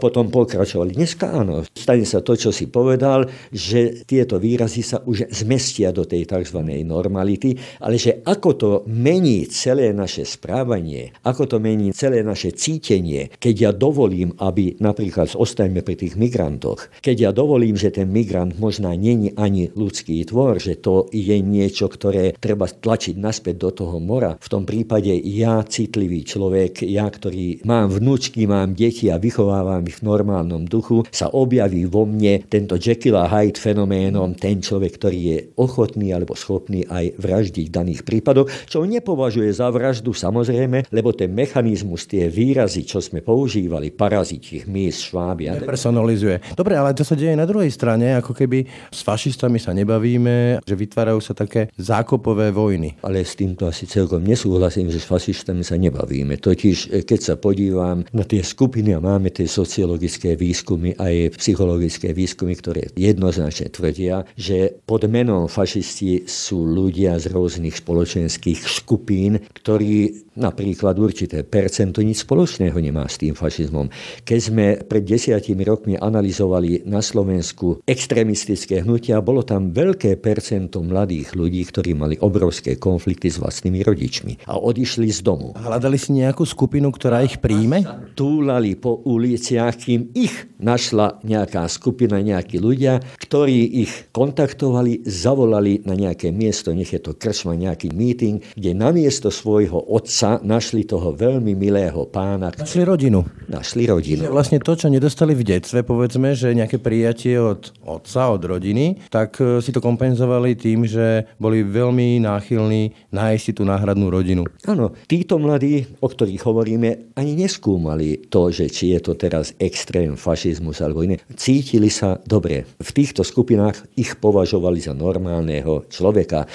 Potom 0.00 0.32
pokračovali. 0.32 0.96
Dneska 0.96 1.28
áno, 1.28 1.68
stane 1.76 2.08
sa 2.08 2.24
to, 2.24 2.32
čo 2.32 2.48
si 2.48 2.72
povedal, 2.72 3.28
že 3.52 4.06
tieto 4.08 4.40
výrazy 4.40 4.80
sa 4.80 5.04
už 5.04 5.28
zmestia 5.28 5.92
do 5.92 6.08
tej 6.08 6.24
tzv. 6.24 6.64
normality, 6.80 7.52
ale 7.84 8.00
že 8.00 8.24
ako 8.24 8.50
to 8.56 8.70
mení 8.88 9.44
celé 9.52 9.92
naše 9.92 10.24
správanie, 10.24 11.12
ako 11.26 11.44
to 11.44 11.56
mení 11.60 11.92
celé 11.92 12.24
naše 12.24 12.56
cítenie, 12.56 13.28
keď 13.36 13.54
ja 13.60 13.70
dovolím, 13.74 14.32
aby 14.40 14.80
napríklad 14.80 15.36
ostaňme 15.36 15.84
pri 15.84 15.98
tých 15.98 16.14
migrantoch, 16.16 16.88
keď 17.02 17.16
ja 17.18 17.30
dovolím, 17.34 17.74
že 17.74 17.92
ten 17.92 18.08
migrant 18.08 18.56
možná 18.56 18.94
není 18.94 19.34
ani 19.34 19.74
ľudský 19.74 20.13
tvor, 20.22 20.62
že 20.62 20.78
to 20.78 21.10
je 21.10 21.34
niečo, 21.42 21.90
ktoré 21.90 22.38
treba 22.38 22.70
tlačiť 22.70 23.18
naspäť 23.18 23.54
do 23.58 23.70
toho 23.74 23.98
mora. 23.98 24.38
V 24.38 24.46
tom 24.46 24.62
prípade 24.62 25.10
ja, 25.10 25.66
citlivý 25.66 26.22
človek, 26.22 26.86
ja, 26.86 27.10
ktorý 27.10 27.66
mám 27.66 27.90
vnúčky, 27.90 28.46
mám 28.46 28.78
deti 28.78 29.10
a 29.10 29.18
vychovávam 29.18 29.82
ich 29.90 29.98
v 29.98 30.06
normálnom 30.06 30.70
duchu, 30.70 31.02
sa 31.10 31.32
objaví 31.34 31.90
vo 31.90 32.06
mne 32.06 32.46
tento 32.46 32.78
Jekyll 32.78 33.18
a 33.18 33.26
Hyde 33.26 33.58
fenoménom, 33.58 34.38
ten 34.38 34.62
človek, 34.62 34.94
ktorý 35.00 35.18
je 35.18 35.38
ochotný 35.58 36.14
alebo 36.14 36.38
schopný 36.38 36.86
aj 36.86 37.18
vraždiť 37.18 37.66
v 37.66 37.74
daných 37.74 38.02
prípadoch, 38.04 38.46
čo 38.68 38.84
nepovažuje 38.84 39.48
za 39.50 39.72
vraždu 39.72 40.12
samozrejme, 40.12 40.92
lebo 40.92 41.16
ten 41.16 41.32
mechanizmus, 41.32 42.04
tie 42.04 42.28
výrazy, 42.28 42.84
čo 42.84 43.00
sme 43.00 43.24
používali, 43.24 43.88
paraziti, 43.88 44.60
hmyz, 44.62 45.08
šváby. 45.08 45.64
Personalizuje. 45.64 46.52
Dobre, 46.52 46.76
ale 46.76 46.92
to 46.92 47.06
sa 47.06 47.16
deje 47.16 47.32
na 47.32 47.48
druhej 47.48 47.72
strane, 47.72 48.20
ako 48.20 48.36
keby 48.36 48.68
s 48.92 49.00
fašistami 49.00 49.56
sa 49.56 49.72
nebavíme, 50.04 50.60
že 50.60 50.76
vytvárajú 50.76 51.20
sa 51.24 51.32
také 51.32 51.72
zákopové 51.80 52.52
vojny. 52.52 53.00
Ale 53.00 53.24
s 53.24 53.40
týmto 53.40 53.64
asi 53.64 53.88
celkom 53.88 54.20
nesúhlasím, 54.20 54.92
že 54.92 55.00
s 55.00 55.08
fašistami 55.08 55.64
sa 55.64 55.80
nebavíme. 55.80 56.36
Totiž, 56.36 57.08
keď 57.08 57.20
sa 57.24 57.34
podívam 57.40 58.04
na 58.12 58.28
tie 58.28 58.44
skupiny 58.44 58.92
a 58.92 59.00
máme 59.00 59.32
tie 59.32 59.48
sociologické 59.48 60.36
výskumy 60.36 61.00
aj 61.00 61.40
psychologické 61.40 62.12
výskumy, 62.12 62.52
ktoré 62.60 62.92
jednoznačne 62.92 63.72
tvrdia, 63.72 64.28
že 64.36 64.76
pod 64.84 65.08
menom 65.08 65.48
fašisti 65.48 66.28
sú 66.28 66.68
ľudia 66.68 67.16
z 67.16 67.32
rôznych 67.32 67.80
spoločenských 67.80 68.60
skupín, 68.60 69.40
ktorí 69.56 70.28
napríklad 70.36 70.98
určité 70.98 71.46
percento 71.46 72.02
nič 72.02 72.26
spoločného 72.26 72.74
nemá 72.74 73.06
s 73.06 73.22
tým 73.22 73.38
fašizmom. 73.38 73.88
Keď 74.26 74.38
sme 74.38 74.66
pred 74.82 75.06
desiatimi 75.06 75.62
rokmi 75.62 75.94
analyzovali 75.94 76.84
na 76.90 76.98
Slovensku 77.00 77.80
extrémistické 77.86 78.82
hnutia, 78.82 79.22
bolo 79.22 79.46
tam 79.46 79.70
veľké 79.70 79.93
percento 79.96 80.82
mladých 80.82 81.38
ľudí, 81.38 81.62
ktorí 81.68 81.94
mali 81.94 82.18
obrovské 82.18 82.74
konflikty 82.80 83.30
s 83.30 83.38
vlastnými 83.38 83.80
rodičmi 83.84 84.48
a 84.50 84.58
odišli 84.58 85.08
z 85.12 85.20
domu. 85.22 85.54
Hľadali 85.54 85.96
si 86.00 86.16
nejakú 86.16 86.42
skupinu, 86.42 86.90
ktorá 86.90 87.22
ich 87.22 87.38
príjme? 87.38 87.84
Túlali 88.18 88.74
po 88.74 89.04
uliciach, 89.04 89.76
kým 89.78 90.10
ich 90.16 90.32
našla 90.58 91.20
nejaká 91.22 91.68
skupina, 91.68 92.18
nejakí 92.24 92.56
ľudia, 92.56 93.04
ktorí 93.20 93.84
ich 93.84 93.92
kontaktovali, 94.10 95.04
zavolali 95.04 95.84
na 95.84 95.92
nejaké 95.92 96.32
miesto, 96.32 96.72
nech 96.72 96.90
je 96.90 97.00
to 97.04 97.12
kršma, 97.12 97.52
nejaký 97.52 97.92
meeting, 97.92 98.40
kde 98.56 98.72
namiesto 98.72 99.28
svojho 99.28 99.76
otca 99.76 100.40
našli 100.40 100.88
toho 100.88 101.12
veľmi 101.12 101.52
milého 101.52 102.08
pána. 102.08 102.48
Našli 102.56 102.82
rodinu. 102.88 103.28
Našli 103.52 103.84
rodinu. 103.84 104.32
Vlastne 104.32 104.56
to, 104.58 104.72
čo 104.72 104.88
nedostali 104.88 105.36
v 105.36 105.44
detstve, 105.44 105.84
povedzme, 105.84 106.32
že 106.32 106.56
nejaké 106.56 106.80
prijatie 106.80 107.36
od 107.36 107.76
otca, 107.84 108.32
od 108.32 108.40
rodiny, 108.40 109.04
tak 109.12 109.36
e, 109.38 109.60
si 109.60 109.70
to 109.70 109.83
kompenzovali 109.84 110.56
tým, 110.56 110.88
že 110.88 111.28
boli 111.36 111.60
veľmi 111.60 112.24
náchylní 112.24 113.12
nájsť 113.12 113.42
si 113.44 113.52
tú 113.52 113.68
náhradnú 113.68 114.08
rodinu. 114.08 114.48
Áno, 114.64 114.96
títo 115.04 115.36
mladí, 115.36 115.84
o 116.00 116.08
ktorých 116.08 116.40
hovoríme, 116.40 117.12
ani 117.12 117.36
neskúmali 117.36 118.32
to, 118.32 118.48
že 118.48 118.72
či 118.72 118.96
je 118.96 119.04
to 119.04 119.12
teraz 119.12 119.52
extrém, 119.60 120.16
fašizmus 120.16 120.80
alebo 120.80 121.04
iné. 121.04 121.20
Cítili 121.36 121.92
sa 121.92 122.16
dobre. 122.24 122.64
V 122.80 122.90
týchto 122.96 123.20
skupinách 123.20 123.84
ich 124.00 124.16
považovali 124.16 124.80
za 124.80 124.96
normálneho 124.96 125.84
človeka. 125.92 126.48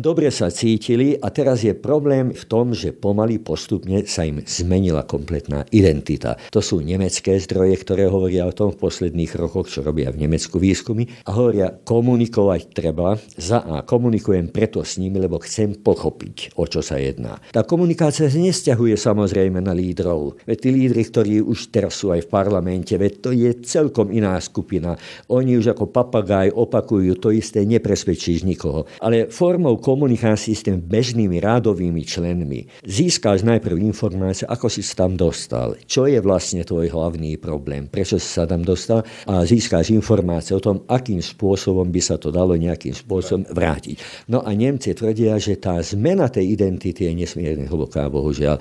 Dobre 0.00 0.32
sa 0.32 0.48
cítili 0.48 1.20
a 1.20 1.28
teraz 1.28 1.60
je 1.60 1.76
problém 1.76 2.32
v 2.32 2.44
tom, 2.48 2.72
že 2.72 2.96
pomaly 2.96 3.36
postupne 3.44 4.08
sa 4.08 4.24
im 4.24 4.40
zmenila 4.40 5.04
kompletná 5.04 5.68
identita. 5.68 6.40
To 6.54 6.64
sú 6.64 6.80
nemecké 6.80 7.36
zdroje, 7.36 7.76
ktoré 7.84 8.08
hovoria 8.08 8.48
o 8.48 8.56
tom 8.56 8.72
v 8.72 8.80
posledných 8.80 9.36
rokoch, 9.36 9.68
čo 9.68 9.84
robia 9.84 10.08
v 10.08 10.24
Nemecku 10.24 10.56
výskumy 10.56 11.28
a 11.28 11.36
hovoria, 11.36 11.74
komunikovať 11.84 12.69
treba. 12.70 13.18
Za 13.36 13.60
A 13.60 13.82
komunikujem 13.84 14.48
preto 14.48 14.82
s 14.82 14.96
nimi, 14.96 15.20
lebo 15.20 15.38
chcem 15.42 15.76
pochopiť, 15.76 16.56
o 16.56 16.64
čo 16.66 16.80
sa 16.80 16.96
jedná. 16.96 17.38
Tá 17.50 17.62
komunikácia 17.66 18.30
sa 18.30 18.38
nesťahuje 18.38 18.96
samozrejme 18.96 19.60
na 19.60 19.74
lídrov. 19.76 20.40
Veď 20.46 20.58
tí 20.58 20.68
lídry, 20.70 21.02
ktorí 21.06 21.34
už 21.44 21.74
teraz 21.74 21.98
sú 21.98 22.14
aj 22.14 22.26
v 22.26 22.32
parlamente, 22.32 22.94
veď 22.94 23.12
to 23.20 23.30
je 23.34 23.50
celkom 23.66 24.10
iná 24.14 24.38
skupina. 24.40 24.96
Oni 25.28 25.58
už 25.58 25.74
ako 25.74 25.90
papagaj 25.90 26.54
opakujú 26.54 27.18
to 27.18 27.34
isté, 27.34 27.66
nepresvedčíš 27.66 28.46
nikoho. 28.46 28.86
Ale 29.02 29.28
formou 29.28 29.76
komunikácií 29.78 30.54
s 30.54 30.66
tými 30.66 30.80
bežnými 30.80 31.38
rádovými 31.42 32.02
členmi 32.06 32.66
získáš 32.84 33.42
najprv 33.46 33.80
informácie, 33.80 34.44
ako 34.44 34.66
si 34.68 34.84
sa 34.84 35.06
tam 35.06 35.16
dostal, 35.16 35.76
čo 35.88 36.04
je 36.04 36.20
vlastne 36.20 36.62
tvoj 36.62 36.92
hlavný 36.92 37.40
problém, 37.40 37.88
prečo 37.88 38.20
si 38.20 38.28
sa 38.28 38.44
tam 38.44 38.60
dostal 38.60 39.02
a 39.24 39.42
získáš 39.48 39.90
informácie 39.96 40.52
o 40.52 40.62
tom, 40.62 40.84
akým 40.84 41.24
spôsobom 41.24 41.88
by 41.88 42.00
sa 42.04 42.20
to 42.20 42.28
dalo 42.28 42.52
nejakým 42.60 42.92
spôsobom 42.92 43.48
vrátiť. 43.48 44.28
No 44.28 44.44
a 44.44 44.52
Nemci 44.52 44.92
tvrdia, 44.92 45.40
že 45.40 45.56
tá 45.56 45.80
zmena 45.80 46.28
tej 46.28 46.52
identity 46.52 47.08
je 47.08 47.12
nesmierne 47.16 47.64
hlboká, 47.64 48.12
bohužiaľ. 48.12 48.60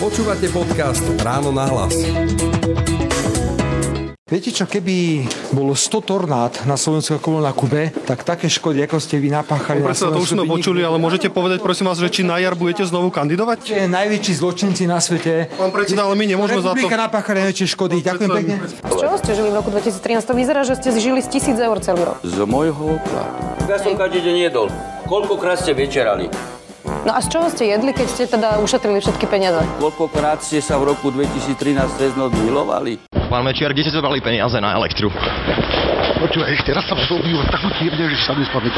Počúvate 0.00 0.48
podcast 0.48 1.04
Ráno 1.20 1.52
na 1.52 1.66
hlas. 1.68 1.92
Viete 4.30 4.54
čo, 4.54 4.62
keby 4.62 5.26
bolo 5.50 5.74
100 5.74 6.06
tornád 6.06 6.52
na 6.62 6.78
Slovensku 6.78 7.18
ako 7.18 7.42
na 7.42 7.50
Kube, 7.50 7.90
tak 8.06 8.22
také 8.22 8.46
škody, 8.46 8.78
ako 8.86 9.02
ste 9.02 9.18
vy 9.18 9.26
napáchali 9.26 9.82
no, 9.82 9.90
na 9.90 9.98
to 9.98 10.22
už 10.22 10.38
sme 10.38 10.46
počuli, 10.46 10.86
ale 10.86 11.02
môžete 11.02 11.34
povedať, 11.34 11.58
prosím 11.58 11.90
vás, 11.90 11.98
že 11.98 12.06
či 12.06 12.22
na 12.22 12.38
jar 12.38 12.54
budete 12.54 12.86
znovu 12.86 13.10
kandidovať? 13.10 13.58
Ste 13.66 13.90
najväčší 13.90 14.32
zločinci 14.38 14.86
na 14.86 15.02
svete. 15.02 15.50
Pán 15.58 15.74
predseda, 15.74 16.06
ale 16.06 16.14
my 16.14 16.30
nemôžeme 16.30 16.62
za 16.62 16.70
to... 16.70 16.78
Republika 16.78 16.94
napáchali 16.94 17.42
najväčšie 17.42 17.66
škody. 17.74 18.06
Ďakujem 18.06 18.30
pekne. 18.30 18.54
Z 18.70 18.94
čoho 19.02 19.14
ste 19.18 19.30
žili 19.34 19.48
v 19.50 19.54
roku 19.58 19.68
2013? 19.74 20.22
To 20.22 20.34
vyzerá, 20.38 20.60
že 20.62 20.74
ste 20.78 20.88
žili 20.94 21.20
z 21.26 21.28
tisíc 21.34 21.58
eur 21.58 21.76
celý 21.82 22.06
rok. 22.06 22.22
Z 22.22 22.38
môjho 22.46 23.02
platu. 23.02 23.66
Ja 23.66 23.82
som 23.82 23.98
každý 23.98 24.22
deň 24.22 24.36
jedol. 24.46 24.70
Koľkokrát 25.10 25.58
ste 25.58 25.74
večerali? 25.74 26.30
No 27.02 27.10
a 27.10 27.18
z 27.18 27.34
čoho 27.34 27.50
ste 27.50 27.66
jedli, 27.66 27.90
keď 27.90 28.06
ste 28.06 28.24
teda 28.30 28.62
ušetrili 28.62 29.02
všetky 29.02 29.26
peniaze? 29.26 29.58
Koľkokrát 29.82 30.38
ste 30.38 30.62
sa 30.62 30.78
v 30.78 30.94
roku 30.94 31.10
2013 31.10 31.98
cez 31.98 32.14
noc 32.14 32.30
milovali? 32.46 33.09
Pán 33.30 33.46
Mečiar, 33.46 33.70
kde 33.70 33.86
ste 33.86 33.94
zobrali 33.94 34.18
peniaze 34.18 34.58
na 34.58 34.74
elektru? 34.74 35.06
Počúvaj, 36.18 36.50
ešte 36.50 36.74
raz 36.74 36.82
sa 36.90 36.98
vstúpil 36.98 37.38
takú 37.46 37.70
tírne, 37.78 38.10
že 38.10 38.18
sa 38.26 38.34
mi 38.34 38.42
spadne 38.42 38.74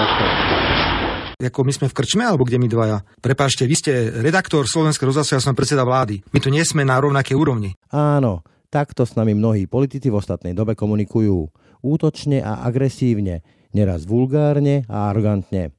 ako 1.42 1.66
my 1.66 1.72
sme 1.74 1.90
v 1.90 1.96
krčme, 1.96 2.22
alebo 2.22 2.46
kde 2.46 2.60
my 2.60 2.68
dvaja? 2.70 3.02
Prepášte, 3.18 3.66
vy 3.66 3.74
ste 3.74 3.92
redaktor 4.14 4.62
Slovenského 4.68 5.10
rozhlasu, 5.10 5.34
ja 5.34 5.42
som 5.42 5.58
predseda 5.58 5.82
vlády. 5.82 6.22
My 6.30 6.38
tu 6.38 6.54
nie 6.54 6.62
sme 6.62 6.86
na 6.86 7.02
rovnakej 7.02 7.34
úrovni. 7.34 7.74
Áno, 7.90 8.46
takto 8.70 9.02
s 9.02 9.18
nami 9.18 9.34
mnohí 9.34 9.66
politici 9.66 10.06
v 10.06 10.22
ostatnej 10.22 10.54
dobe 10.54 10.78
komunikujú. 10.78 11.50
Útočne 11.82 12.46
a 12.46 12.62
agresívne 12.62 13.42
neraz 13.74 14.06
vulgárne 14.06 14.86
a 14.86 15.10
arogantne. 15.10 15.74